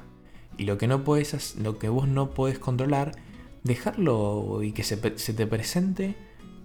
Y 0.57 0.65
lo 0.65 0.77
que, 0.77 0.87
no 0.87 1.03
puedes, 1.03 1.55
lo 1.55 1.79
que 1.79 1.89
vos 1.89 2.07
no 2.07 2.31
puedes 2.31 2.59
controlar, 2.59 3.13
dejarlo 3.63 4.61
y 4.63 4.71
que 4.73 4.83
se, 4.83 4.97
te 4.97 5.47
presente 5.47 6.15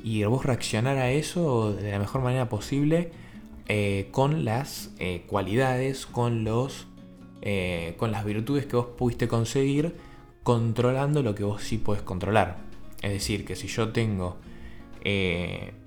y 0.03 0.25
vos 0.25 0.45
reaccionar 0.45 0.99
a 0.99 1.11
eso 1.11 1.73
de 1.73 1.91
la 1.91 1.99
mejor 1.99 2.23
manera 2.23 2.49
posible 2.49 3.11
eh, 3.69 4.09
con 4.11 4.45
las 4.45 4.91
eh, 4.99 5.25
cualidades, 5.27 6.07
con, 6.07 6.45
los, 6.45 6.87
eh, 7.43 7.95
con 7.99 8.13
las 8.13 8.25
virtudes 8.25 8.67
que 8.67 8.77
vos 8.77 8.87
pudiste 8.99 9.29
conseguir, 9.29 9.95
controlando 10.43 11.23
lo 11.23 11.35
que 11.35 11.45
vos 11.45 11.63
sí 11.63 11.79
puedes 11.79 12.03
controlar. 12.03 12.59
Es 13.03 13.13
decir, 13.13 13.45
que 13.45 13.57
si 13.57 13.69
yo 13.69 13.91
tengo, 13.91 14.39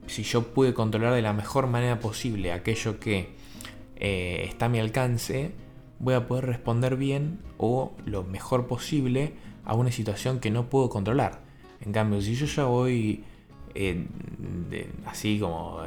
si 0.09 0.23
yo 0.23 0.53
pude 0.53 0.73
controlar 0.73 1.13
de 1.13 1.21
la 1.21 1.33
mejor 1.33 1.67
manera 1.67 1.99
posible 1.99 2.51
aquello 2.51 2.99
que 2.99 3.37
está 3.95 4.65
a 4.65 4.69
mi 4.69 4.79
alcance, 4.79 5.51
voy 5.99 6.13
a 6.13 6.27
poder 6.27 6.45
responder 6.45 6.95
bien 6.95 7.39
o 7.57 7.93
lo 8.05 8.23
mejor 8.23 8.67
posible 8.67 9.33
a 9.65 9.75
una 9.75 9.91
situación 9.91 10.39
que 10.39 10.51
no 10.51 10.69
puedo 10.69 10.89
controlar. 10.89 11.41
En 11.81 11.91
cambio, 11.91 12.21
si 12.21 12.35
yo 12.35 12.45
ya 12.45 12.65
voy 12.65 13.23
así 15.05 15.39
como, 15.39 15.81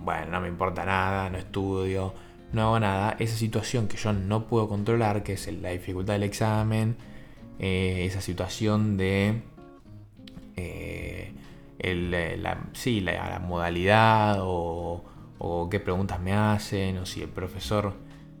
bueno, 0.00 0.30
no 0.30 0.40
me 0.40 0.48
importa 0.48 0.84
nada, 0.84 1.30
no 1.30 1.38
estudio, 1.38 2.14
no 2.52 2.62
hago 2.62 2.80
nada, 2.80 3.16
esa 3.18 3.36
situación 3.36 3.88
que 3.88 3.96
yo 3.96 4.12
no 4.12 4.46
puedo 4.46 4.68
controlar, 4.68 5.22
que 5.22 5.34
es 5.34 5.52
la 5.52 5.70
dificultad 5.70 6.14
del 6.14 6.22
examen, 6.22 6.96
eh, 7.58 8.04
esa 8.06 8.20
situación 8.20 8.96
de 8.96 9.42
eh, 11.78 12.38
la, 12.40 13.38
modalidad 13.40 14.38
o, 14.40 15.04
qué 15.70 15.80
preguntas 15.80 16.20
me 16.20 16.32
hacen 16.32 16.98
o 16.98 17.06
si 17.06 17.22
el 17.22 17.28
profesor 17.28 17.94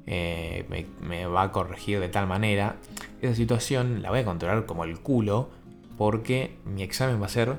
eh, 0.06 0.66
me, 0.68 0.86
me, 1.00 1.26
va 1.26 1.42
a 1.42 1.52
corregir 1.52 2.00
de 2.00 2.08
tal 2.08 2.26
manera, 2.26 2.76
esa 3.20 3.34
situación 3.34 4.02
la 4.02 4.10
voy 4.10 4.20
a 4.20 4.24
controlar 4.24 4.66
como 4.66 4.84
el 4.84 4.98
culo 5.00 5.50
porque 5.96 6.56
mi 6.64 6.82
examen 6.82 7.20
va 7.20 7.26
a 7.26 7.28
ser 7.28 7.56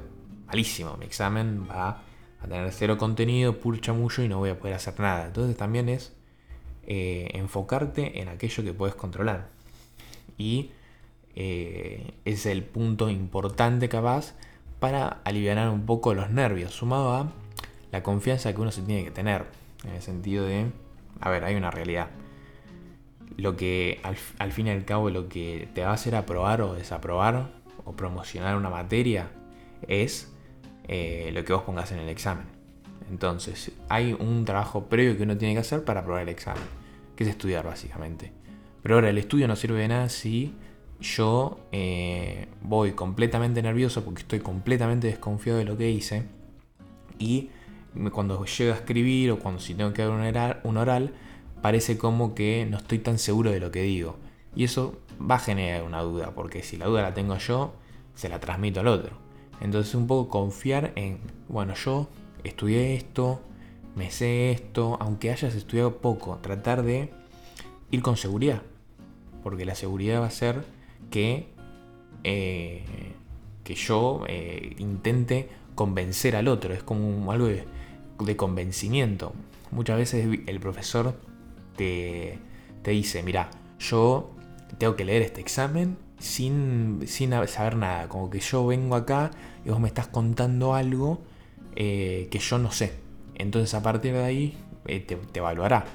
malísimo. 0.47 0.97
Mi 0.97 1.05
examen 1.05 1.67
va 1.69 2.01
a 2.41 2.47
tener 2.47 2.71
cero 2.71 2.97
contenido, 2.97 3.59
puro 3.59 3.77
chamullo 3.77 4.23
y 4.23 4.27
no 4.27 4.39
voy 4.39 4.49
a 4.49 4.59
poder 4.59 4.75
hacer 4.75 4.99
nada. 4.99 5.27
Entonces 5.27 5.57
también 5.57 5.89
es 5.89 6.13
eh, 6.87 7.29
enfocarte 7.33 8.21
en 8.21 8.29
aquello 8.29 8.63
que 8.63 8.73
puedes 8.73 8.95
controlar. 8.95 9.49
Y 10.37 10.71
eh, 11.35 12.13
es 12.25 12.45
el 12.45 12.63
punto 12.63 13.09
importante 13.09 13.89
capaz 13.89 14.35
para 14.79 15.19
aliviar 15.23 15.69
un 15.69 15.85
poco 15.85 16.13
los 16.13 16.29
nervios, 16.29 16.73
sumado 16.73 17.13
a 17.13 17.31
la 17.91 18.03
confianza 18.03 18.53
que 18.53 18.61
uno 18.61 18.71
se 18.71 18.81
tiene 18.81 19.03
que 19.03 19.11
tener. 19.11 19.45
En 19.83 19.95
el 19.95 20.01
sentido 20.01 20.45
de, 20.45 20.71
a 21.19 21.29
ver, 21.29 21.43
hay 21.43 21.55
una 21.55 21.71
realidad. 21.71 22.09
Lo 23.37 23.55
que 23.55 24.01
al, 24.03 24.51
fin 24.51 24.67
y 24.67 24.69
al 24.71 24.83
cabo 24.85 25.09
lo 25.09 25.29
que 25.29 25.69
te 25.73 25.83
va 25.83 25.91
a 25.91 25.93
hacer 25.93 26.15
aprobar 26.15 26.61
o 26.61 26.73
desaprobar 26.73 27.51
o 27.85 27.93
promocionar 27.93 28.57
una 28.57 28.69
materia 28.69 29.29
es 29.87 30.31
eh, 30.87 31.31
lo 31.33 31.45
que 31.45 31.53
vos 31.53 31.63
pongas 31.63 31.91
en 31.91 31.99
el 31.99 32.09
examen. 32.09 32.45
Entonces, 33.09 33.71
hay 33.87 34.13
un 34.13 34.45
trabajo 34.45 34.85
previo 34.85 35.17
que 35.17 35.23
uno 35.23 35.37
tiene 35.37 35.53
que 35.55 35.61
hacer 35.61 35.83
para 35.83 36.01
aprobar 36.01 36.23
el 36.23 36.29
examen, 36.29 36.63
que 37.15 37.23
es 37.23 37.29
estudiar 37.29 37.65
básicamente. 37.65 38.33
Pero 38.83 38.95
ahora 38.95 39.09
el 39.09 39.17
estudio 39.17 39.47
no 39.47 39.55
sirve 39.55 39.79
de 39.79 39.87
nada 39.87 40.09
si 40.09 40.53
yo 40.99 41.59
eh, 41.71 42.47
voy 42.61 42.91
completamente 42.91 43.61
nervioso 43.61 44.03
porque 44.03 44.21
estoy 44.21 44.39
completamente 44.39 45.07
desconfiado 45.07 45.59
de 45.59 45.65
lo 45.65 45.77
que 45.77 45.89
hice 45.89 46.23
y 47.17 47.49
cuando 48.11 48.43
llego 48.45 48.73
a 48.73 48.75
escribir 48.75 49.31
o 49.31 49.39
cuando 49.39 49.59
si 49.59 49.73
tengo 49.73 49.93
que 49.93 50.03
dar 50.03 50.11
un 50.11 50.21
oral, 50.21 50.59
un 50.63 50.77
oral 50.77 51.13
parece 51.61 51.97
como 51.97 52.35
que 52.35 52.67
no 52.69 52.77
estoy 52.77 52.99
tan 52.99 53.17
seguro 53.17 53.51
de 53.51 53.59
lo 53.59 53.71
que 53.71 53.81
digo. 53.81 54.17
Y 54.55 54.63
eso 54.63 54.99
va 55.19 55.35
a 55.35 55.39
generar 55.39 55.83
una 55.83 56.01
duda, 56.01 56.31
porque 56.33 56.63
si 56.63 56.77
la 56.77 56.85
duda 56.85 57.01
la 57.01 57.13
tengo 57.13 57.37
yo, 57.37 57.73
se 58.15 58.29
la 58.29 58.39
transmito 58.39 58.79
al 58.79 58.87
otro. 58.87 59.17
Entonces 59.61 59.93
un 59.95 60.07
poco 60.07 60.29
confiar 60.29 60.93
en, 60.95 61.19
bueno, 61.47 61.73
yo 61.75 62.09
estudié 62.43 62.95
esto, 62.95 63.41
me 63.95 64.11
sé 64.11 64.51
esto, 64.51 64.97
aunque 64.99 65.31
hayas 65.31 65.55
estudiado 65.55 65.97
poco, 65.97 66.37
tratar 66.41 66.83
de 66.83 67.11
ir 67.91 68.01
con 68.01 68.17
seguridad. 68.17 68.61
Porque 69.43 69.65
la 69.65 69.75
seguridad 69.75 70.21
va 70.21 70.27
a 70.27 70.31
ser 70.31 70.63
que, 71.09 71.47
eh, 72.23 72.83
que 73.63 73.75
yo 73.75 74.23
eh, 74.27 74.75
intente 74.77 75.49
convencer 75.75 76.35
al 76.35 76.47
otro. 76.47 76.73
Es 76.73 76.83
como 76.83 77.31
algo 77.31 77.47
de, 77.47 78.35
convencimiento. 78.35 79.33
Muchas 79.71 79.97
veces 79.97 80.39
el 80.45 80.59
profesor 80.59 81.15
te, 81.75 82.37
te 82.81 82.91
dice, 82.91 83.23
mira, 83.23 83.49
yo 83.79 84.31
tengo 84.77 84.95
que 84.95 85.05
leer 85.05 85.21
este 85.21 85.41
examen 85.41 85.97
sin, 86.19 86.99
sin 87.07 87.31
saber 87.47 87.77
nada, 87.77 88.09
como 88.09 88.29
que 88.29 88.39
yo 88.39 88.65
vengo 88.67 88.95
acá 88.95 89.31
y 89.65 89.69
vos 89.69 89.79
me 89.79 89.87
estás 89.87 90.07
contando 90.07 90.75
algo 90.75 91.21
eh, 91.75 92.27
que 92.29 92.39
yo 92.39 92.57
no 92.57 92.71
sé. 92.71 92.93
Entonces 93.35 93.73
a 93.73 93.81
partir 93.81 94.13
de 94.13 94.23
ahí 94.23 94.57
eh, 94.85 94.99
te, 94.99 95.17
evaluará. 95.33 95.85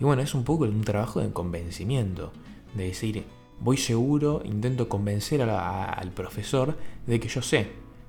Y 0.00 0.04
bueno, 0.04 0.22
es 0.22 0.34
un 0.34 0.44
poco 0.44 0.64
un 0.64 0.82
trabajo 0.82 1.20
de 1.20 1.30
convencimiento, 1.32 2.32
de 2.74 2.84
decir, 2.84 3.24
voy 3.60 3.76
seguro, 3.76 4.42
intento 4.44 4.88
convencer 4.88 5.42
al 5.42 6.10
profesor 6.12 6.76
de 7.06 7.20
que 7.20 7.28
yo 7.28 7.42
sé, 7.42 7.68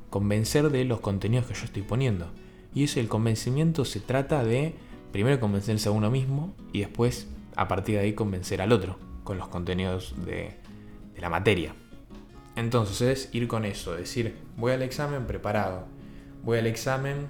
convencer 0.09 0.69
de 0.69 0.85
los 0.85 0.99
contenidos 0.99 1.45
que 1.45 1.53
yo 1.53 1.65
estoy 1.65 1.81
poniendo. 1.81 2.31
Y 2.73 2.83
ese 2.83 2.99
el 2.99 3.07
convencimiento 3.07 3.85
se 3.85 3.99
trata 3.99 4.43
de 4.43 4.75
primero 5.11 5.39
convencerse 5.39 5.89
a 5.89 5.91
uno 5.91 6.11
mismo 6.11 6.53
y 6.73 6.79
después 6.79 7.27
a 7.55 7.67
partir 7.67 7.95
de 7.95 8.01
ahí 8.01 8.13
convencer 8.13 8.61
al 8.61 8.71
otro 8.71 8.97
con 9.23 9.37
los 9.37 9.47
contenidos 9.47 10.13
de, 10.25 10.57
de 11.13 11.21
la 11.21 11.29
materia. 11.29 11.73
Entonces 12.55 13.01
es 13.01 13.29
ir 13.33 13.47
con 13.47 13.65
eso, 13.65 13.93
decir, 13.93 14.35
voy 14.57 14.73
al 14.73 14.81
examen 14.81 15.25
preparado, 15.25 15.87
voy 16.43 16.59
al 16.59 16.67
examen 16.67 17.27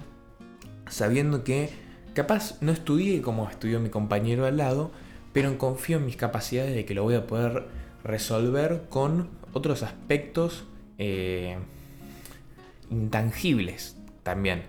sabiendo 0.88 1.42
que 1.42 1.70
capaz 2.14 2.60
no 2.60 2.72
estudié 2.72 3.22
como 3.22 3.48
estudió 3.48 3.80
mi 3.80 3.88
compañero 3.88 4.46
al 4.46 4.56
lado, 4.56 4.90
pero 5.32 5.58
confío 5.58 5.98
en 5.98 6.06
mis 6.06 6.16
capacidades 6.16 6.74
de 6.74 6.84
que 6.84 6.94
lo 6.94 7.02
voy 7.02 7.14
a 7.14 7.26
poder 7.26 7.66
resolver 8.06 8.86
con 8.88 9.28
otros 9.52 9.82
aspectos 9.82 10.64
eh, 10.98 11.58
intangibles 12.90 13.96
también, 14.22 14.62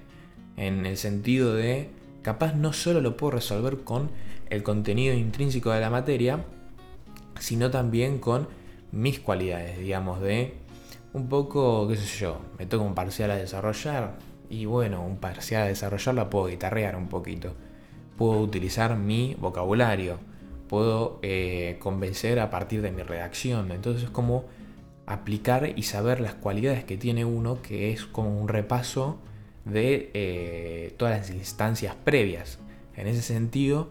en 0.57 0.85
el 0.85 0.97
sentido 0.97 1.53
de 1.53 1.89
capaz 2.23 2.53
no 2.55 2.73
solo 2.73 2.99
lo 2.99 3.15
puedo 3.15 3.31
resolver 3.31 3.83
con 3.83 4.09
el 4.49 4.63
contenido 4.63 5.13
intrínseco 5.13 5.71
de 5.71 5.81
la 5.81 5.89
materia, 5.89 6.45
sino 7.39 7.69
también 7.69 8.19
con 8.19 8.47
mis 8.91 9.19
cualidades, 9.19 9.77
digamos, 9.77 10.19
de 10.21 10.55
un 11.13 11.29
poco, 11.29 11.87
qué 11.87 11.95
sé 11.95 12.19
yo, 12.19 12.41
me 12.57 12.65
toca 12.65 12.83
un 12.83 12.95
parcial 12.95 13.31
a 13.31 13.35
desarrollar 13.35 14.17
y 14.49 14.65
bueno, 14.65 15.05
un 15.05 15.17
parcial 15.17 15.63
a 15.63 15.67
desarrollar 15.67 16.15
la 16.15 16.29
puedo 16.29 16.47
guitarrear 16.47 16.95
un 16.95 17.07
poquito. 17.07 17.53
Puedo 18.17 18.39
utilizar 18.39 18.97
mi 18.97 19.35
vocabulario, 19.39 20.19
puedo 20.67 21.19
eh, 21.21 21.77
convencer 21.79 22.39
a 22.39 22.49
partir 22.49 22.81
de 22.81 22.91
mi 22.91 23.03
redacción. 23.03 23.71
Entonces 23.71 24.03
es 24.03 24.09
como 24.09 24.45
aplicar 25.05 25.73
y 25.75 25.83
saber 25.83 26.19
las 26.19 26.33
cualidades 26.33 26.83
que 26.83 26.97
tiene 26.97 27.25
uno, 27.25 27.61
que 27.61 27.91
es 27.91 28.05
como 28.05 28.39
un 28.39 28.47
repaso 28.47 29.19
de 29.65 30.11
eh, 30.13 30.93
todas 30.97 31.17
las 31.17 31.29
instancias 31.29 31.95
previas. 31.95 32.59
En 32.95 33.07
ese 33.07 33.21
sentido, 33.21 33.89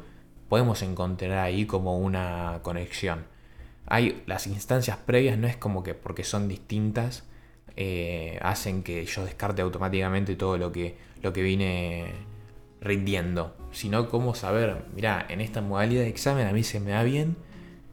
podemos 0.49 0.83
encontrar 0.83 1.38
ahí 1.38 1.66
como 1.66 1.99
una 1.99 2.61
conexión 2.62 3.37
hay 3.87 4.23
las 4.26 4.47
instancias 4.47 4.97
previas 4.97 5.38
no 5.38 5.47
es 5.47 5.56
como 5.56 5.83
que 5.83 5.95
porque 5.95 6.25
son 6.25 6.49
distintas 6.49 7.25
eh, 7.76 8.38
hacen 8.42 8.83
que 8.83 9.04
yo 9.04 9.25
descarte 9.25 9.62
automáticamente 9.62 10.35
todo 10.35 10.59
lo 10.59 10.73
que, 10.73 10.97
lo 11.23 11.33
que 11.33 11.42
vine 11.42 12.12
rindiendo, 12.80 13.54
sino 13.76 14.09
como 14.09 14.35
saber, 14.35 14.87
mira, 14.95 15.26
en 15.28 15.42
esta 15.42 15.61
modalidad 15.61 16.00
de 16.00 16.09
examen 16.09 16.47
a 16.47 16.52
mí 16.52 16.62
se 16.62 16.80
me 16.80 16.92
da 16.92 17.02
bien, 17.02 17.37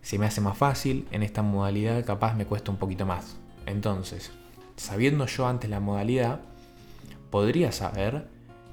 se 0.02 0.18
me 0.18 0.25
hace 0.25 0.40
más 0.40 0.58
fácil, 0.58 1.06
en 1.12 1.24
esta 1.24 1.42
modalidad 1.42 2.06
capaz 2.06 2.36
me 2.36 2.46
cuesta 2.46 2.72
un 2.72 2.78
poquito 2.78 3.06
más. 3.06 3.36
Entonces, 3.66 4.32
sabiendo 4.78 5.25
yo 5.25 5.46
antes 5.46 5.70
la 5.70 5.82
modalidad, 5.82 6.40
podría 7.30 7.74
saber 7.74 8.30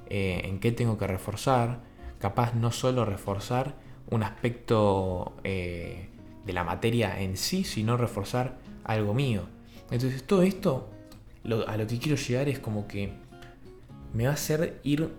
eh, 0.07 0.43
en 0.45 0.61
qué 0.61 0.71
tengo 0.71 0.97
que 0.97 1.05
reforzar, 1.05 1.81
capaz 2.17 2.53
no 2.53 2.71
solo 2.71 3.03
reforzar 3.03 3.75
un 4.09 4.23
aspecto 4.23 5.33
eh, 5.43 6.07
de 6.45 6.53
la 6.53 6.63
materia 6.63 7.19
en 7.19 7.35
sí, 7.35 7.65
sino 7.65 7.97
reforzar 7.97 8.57
algo 8.85 9.13
mío. 9.13 9.49
Entonces 9.89 10.23
todo 10.23 10.43
esto, 10.43 10.89
a 11.67 11.75
lo 11.75 11.87
que 11.87 11.99
quiero 11.99 12.15
llegar 12.15 12.47
es 12.47 12.59
como 12.59 12.87
que 12.87 13.11
me 14.13 14.23
va 14.23 14.29
a 14.29 14.35
hacer 14.35 14.79
ir 14.83 15.11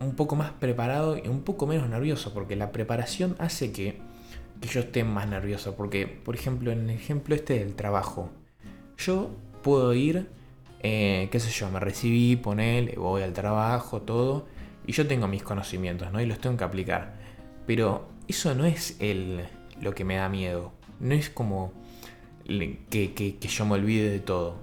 un 0.00 0.14
poco 0.14 0.36
más 0.36 0.52
preparado 0.52 1.16
y 1.16 1.28
un 1.28 1.42
poco 1.42 1.66
menos 1.66 1.88
nervioso, 1.88 2.32
porque 2.34 2.56
la 2.56 2.72
preparación 2.72 3.36
hace 3.38 3.72
que, 3.72 4.00
que 4.60 4.68
yo 4.68 4.80
esté 4.80 5.04
más 5.04 5.28
nervioso. 5.28 5.74
Porque, 5.76 6.06
por 6.06 6.34
ejemplo, 6.34 6.72
en 6.72 6.90
el 6.90 6.96
ejemplo 6.96 7.34
este 7.34 7.58
del 7.58 7.74
trabajo, 7.74 8.30
yo 8.98 9.30
puedo 9.62 9.94
ir, 9.94 10.28
eh, 10.80 11.28
qué 11.30 11.40
sé 11.40 11.50
yo, 11.50 11.70
me 11.70 11.80
recibí, 11.80 12.36
ponele, 12.36 12.96
voy 12.96 13.22
al 13.22 13.32
trabajo, 13.32 14.02
todo, 14.02 14.46
y 14.86 14.92
yo 14.92 15.06
tengo 15.06 15.28
mis 15.28 15.42
conocimientos, 15.42 16.12
¿no? 16.12 16.20
Y 16.20 16.26
los 16.26 16.38
tengo 16.38 16.56
que 16.56 16.64
aplicar. 16.64 17.14
Pero 17.66 18.08
eso 18.28 18.54
no 18.54 18.66
es 18.66 18.96
el, 19.00 19.44
lo 19.80 19.94
que 19.94 20.04
me 20.04 20.16
da 20.16 20.28
miedo. 20.28 20.72
No 21.00 21.14
es 21.14 21.30
como 21.30 21.72
que, 22.90 23.38
yo 23.40 23.66
me 23.66 23.74
olvide 23.74 24.10
de 24.10 24.20
todo, 24.20 24.56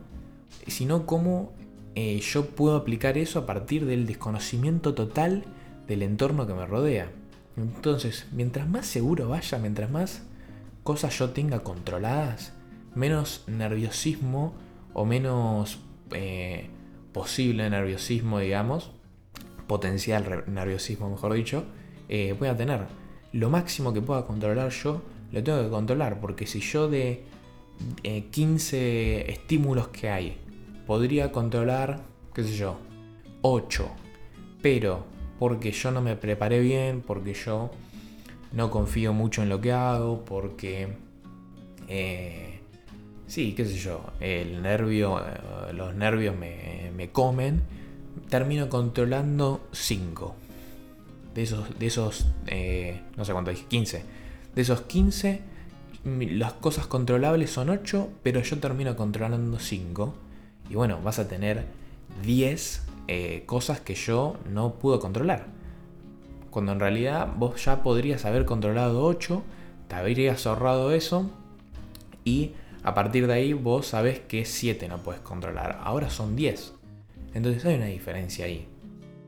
sino 0.68 1.06
como 1.06 1.54
eh, 1.96 2.20
yo 2.20 2.46
puedo 2.48 2.76
aplicar 2.76 3.18
eso 3.18 3.40
a 3.40 3.46
partir 3.46 3.86
del 3.86 4.06
desconocimiento 4.06 4.94
total 4.94 5.44
del 5.88 6.04
entorno 6.04 6.48
que 6.48 6.54
me 6.54 6.66
rodea. 6.66 7.12
Entonces, 7.58 8.28
mientras 8.32 8.68
más 8.68 8.86
seguro 8.86 9.28
vaya, 9.28 9.58
mientras 9.58 9.92
más 9.92 10.24
cosas 10.84 11.18
yo 11.18 11.32
tenga 11.32 11.60
controladas, 11.60 12.54
menos 12.96 13.44
nerviosismo 13.48 14.54
o 14.94 15.06
menos 15.06 15.80
eh, 16.12 16.70
posible 17.14 17.70
nerviosismo, 17.70 18.40
digamos, 18.40 18.92
potencial 19.68 20.44
nerviosismo, 20.48 21.10
mejor 21.10 21.34
dicho, 21.34 21.66
eh, 22.10 22.36
voy 22.38 22.50
a 22.50 22.58
tener 22.58 22.88
lo 23.34 23.50
máximo 23.50 23.94
que 23.94 24.02
pueda 24.02 24.26
controlar 24.26 24.70
yo, 24.70 25.02
lo 25.32 25.44
tengo 25.44 25.64
que 25.64 25.70
controlar, 25.70 26.20
porque 26.20 26.46
si 26.46 26.60
yo 26.60 26.90
de 26.90 27.24
15 28.32 28.78
eh, 28.78 29.32
estímulos 29.32 29.88
que 29.90 30.10
hay, 30.10 30.38
podría 30.92 31.32
controlar, 31.32 32.02
qué 32.34 32.44
sé 32.44 32.54
yo, 32.54 32.76
8, 33.44 33.90
pero 34.62 35.06
porque 35.40 35.72
yo 35.72 35.90
no 35.90 36.02
me 36.02 36.18
preparé 36.18 36.60
bien, 36.60 37.00
porque 37.00 37.34
yo 37.34 37.72
no 38.52 38.70
confío 38.70 39.14
mucho 39.14 39.42
en 39.42 39.48
lo 39.48 39.62
que 39.62 39.72
hago, 39.72 40.26
porque... 40.26 40.90
Eh, 41.88 42.60
sí, 43.26 43.54
qué 43.54 43.64
sé 43.64 43.78
yo, 43.78 44.02
el 44.20 44.62
nervio, 44.62 45.18
eh, 45.26 45.72
los 45.72 45.96
nervios 45.96 46.36
me, 46.36 46.92
me 46.94 47.10
comen, 47.10 47.62
termino 48.28 48.68
controlando 48.68 49.62
5 49.72 50.36
de 51.34 51.44
esos, 51.44 51.80
de 51.80 51.88
esos 51.88 52.26
eh, 52.48 53.00
no 53.16 53.24
sé 53.24 53.32
cuánto 53.32 53.52
dije, 53.52 53.64
15. 53.70 54.04
De 54.56 54.62
esos 54.62 54.82
15, 54.82 55.40
las 56.04 56.52
cosas 56.52 56.86
controlables 56.86 57.50
son 57.50 57.70
8, 57.70 58.10
pero 58.24 58.42
yo 58.42 58.60
termino 58.60 58.98
controlando 58.98 59.58
5. 59.58 60.31
Y 60.72 60.76
bueno, 60.76 61.00
vas 61.04 61.20
a 61.20 61.28
tener 61.28 61.66
10 62.24 62.84
eh, 63.08 63.44
cosas 63.46 63.82
que 63.82 63.94
yo 63.94 64.38
no 64.50 64.76
pude 64.76 65.00
controlar. 65.00 65.46
Cuando 66.50 66.72
en 66.72 66.80
realidad 66.80 67.28
vos 67.36 67.64
ya 67.64 67.84
podrías 67.84 68.26
haber 68.26 68.46
controlado 68.46 69.06
8, 69.06 69.44
te 69.88 69.96
habrías 69.96 70.48
ahorrado 70.48 70.92
eso 70.92 71.30
y 72.24 72.54
a 72.84 72.94
partir 72.94 73.28
de 73.28 73.34
ahí 73.34 73.54
vos 73.54 73.88
sabés 73.88 74.20
que 74.20 74.46
7 74.46 74.88
no 74.88 75.04
puedes 75.04 75.22
controlar. 75.22 75.80
Ahora 75.84 76.10
son 76.10 76.36
10. 76.36 76.74
Entonces 77.34 77.64
hay 77.66 77.76
una 77.76 77.86
diferencia 77.86 78.46
ahí 78.46 78.68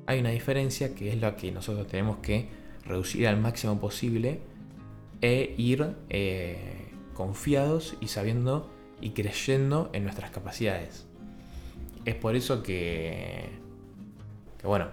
hay 0.06 0.20
una 0.20 0.30
diferencia 0.30 0.96
que 0.96 1.12
es 1.12 1.22
la 1.22 1.36
que 1.36 1.52
nosotros 1.52 1.88
tenemos 1.88 2.18
que 2.18 2.48
reducir 2.86 3.28
al 3.28 3.38
máximo 3.38 3.80
posible 3.80 4.40
e 5.22 5.56
ir 5.58 5.96
eh, 6.10 6.90
confiados 7.14 7.96
y 8.02 8.08
sabiendo 8.08 8.70
y 9.00 9.12
creyendo 9.12 9.90
en 9.94 10.04
nuestras 10.04 10.32
capacidades. 10.32 11.08
Es 12.06 12.16
por 12.16 12.36
eso 12.36 12.62
que, 12.64 13.50
bueno, 14.64 14.88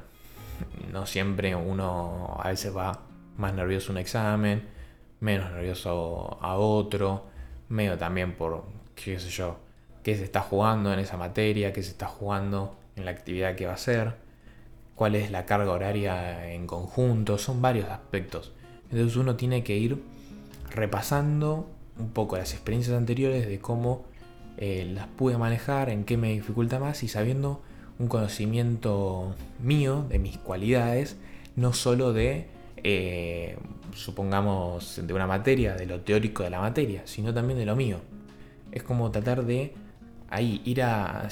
no 0.92 1.06
siempre 1.06 1.54
uno 1.54 2.38
a 2.40 2.50
veces 2.50 2.76
va 2.76 3.00
más 3.36 3.54
nervioso 3.54 3.90
a 3.90 3.92
un 3.92 3.98
examen, 3.98 4.68
menos 5.20 5.50
nervioso 5.50 6.38
a 6.40 6.56
otro, 6.56 7.24
medio 7.68 7.98
también 7.98 8.34
por, 8.36 8.64
qué 8.94 9.18
sé 9.18 9.30
yo, 9.30 9.58
qué 10.02 10.16
se 10.16 10.24
está 10.24 10.40
jugando 10.40 10.92
en 10.92 11.00
esa 11.00 11.16
materia, 11.16 11.72
qué 11.72 11.82
se 11.82 11.90
está 11.90 12.06
jugando 12.06 12.76
en 12.96 13.04
la 13.04 13.10
actividad 13.10 13.56
que 13.56 13.66
va 13.66 13.74
a 13.74 13.78
ser 13.78 14.14
cuál 14.94 15.14
es 15.14 15.30
la 15.30 15.46
carga 15.46 15.72
horaria 15.72 16.52
en 16.52 16.66
conjunto, 16.66 17.38
son 17.38 17.62
varios 17.62 17.88
aspectos. 17.88 18.52
Entonces 18.90 19.16
uno 19.16 19.36
tiene 19.36 19.64
que 19.64 19.76
ir 19.76 20.02
repasando 20.70 21.66
un 21.98 22.10
poco 22.10 22.36
las 22.36 22.52
experiencias 22.52 22.96
anteriores 22.96 23.48
de 23.48 23.58
cómo 23.60 24.04
eh, 24.60 24.90
las 24.94 25.06
pude 25.08 25.38
manejar, 25.38 25.88
en 25.88 26.04
qué 26.04 26.18
me 26.18 26.32
dificulta 26.32 26.78
más 26.78 27.02
y 27.02 27.08
sabiendo 27.08 27.62
un 27.98 28.08
conocimiento 28.08 29.34
mío 29.58 30.04
de 30.08 30.18
mis 30.18 30.36
cualidades, 30.36 31.16
no 31.56 31.72
solo 31.72 32.12
de, 32.12 32.46
eh, 32.76 33.56
supongamos, 33.94 35.00
de 35.02 35.14
una 35.14 35.26
materia, 35.26 35.74
de 35.74 35.86
lo 35.86 36.00
teórico 36.00 36.42
de 36.42 36.50
la 36.50 36.60
materia, 36.60 37.02
sino 37.06 37.32
también 37.32 37.58
de 37.58 37.66
lo 37.66 37.74
mío. 37.74 38.00
Es 38.70 38.82
como 38.82 39.10
tratar 39.10 39.44
de 39.44 39.74
ahí 40.28 40.60
ir 40.64 40.82
a... 40.82 41.28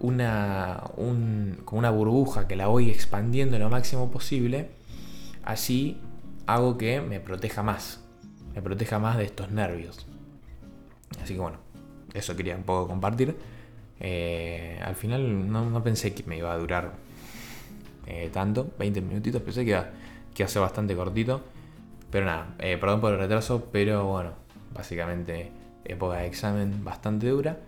Una, 0.00 0.82
una 0.98 1.90
burbuja 1.90 2.46
que 2.46 2.56
la 2.56 2.66
voy 2.66 2.90
expandiendo 2.90 3.58
lo 3.58 3.70
máximo 3.70 4.10
posible, 4.10 4.68
así 5.44 5.96
hago 6.46 6.76
que 6.76 7.00
me 7.00 7.20
proteja 7.20 7.62
más. 7.62 8.04
Me 8.54 8.60
proteja 8.60 8.98
más 8.98 9.16
de 9.16 9.24
estos 9.24 9.50
nervios. 9.50 10.06
Así 11.22 11.34
que 11.34 11.40
bueno, 11.40 11.63
eso 12.14 12.36
quería 12.36 12.56
un 12.56 12.62
poco 12.62 12.88
compartir. 12.88 13.36
Eh, 14.00 14.80
al 14.82 14.94
final 14.94 15.50
no, 15.50 15.82
pensé 15.82 16.14
que 16.14 16.22
me 16.24 16.38
iba 16.38 16.52
a 16.52 16.58
durar 16.58 16.92
eh, 18.06 18.30
tanto, 18.32 18.70
20 18.78 19.00
minutitos, 19.00 19.42
pensé 19.42 19.64
que 19.64 19.70
iba, 19.70 19.90
a 20.44 20.48
ser 20.48 20.62
bastante 20.62 20.94
cortito. 20.94 21.42
Pero 22.10 22.26
nada, 22.26 22.54
eh, 22.58 22.78
perdón 22.78 23.00
por 23.00 23.12
el 23.12 23.18
retraso, 23.18 23.68
pero 23.72 24.06
bueno, 24.06 24.32
básicamente 24.72 25.50
época 25.84 26.18
de 26.18 26.26
examen 26.26 26.84
bastante 26.84 27.28
dura. 27.28 27.58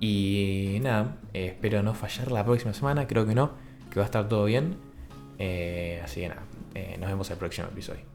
Y 0.00 0.78
nada, 0.82 1.16
espero 1.32 1.82
no 1.82 1.94
fallar 1.94 2.32
la 2.32 2.44
próxima 2.44 2.72
semana, 2.72 3.06
creo 3.06 3.26
que 3.26 3.34
no, 3.34 3.52
que 3.90 4.00
va 4.00 4.04
a 4.04 4.06
estar 4.06 4.28
todo 4.28 4.46
bien. 4.46 4.76
así 6.02 6.22
que 6.22 6.28
nada, 6.28 6.42
nos 6.98 7.08
vemos 7.08 7.30
el 7.30 7.36
próximo 7.36 7.68
episodio. 7.68 8.13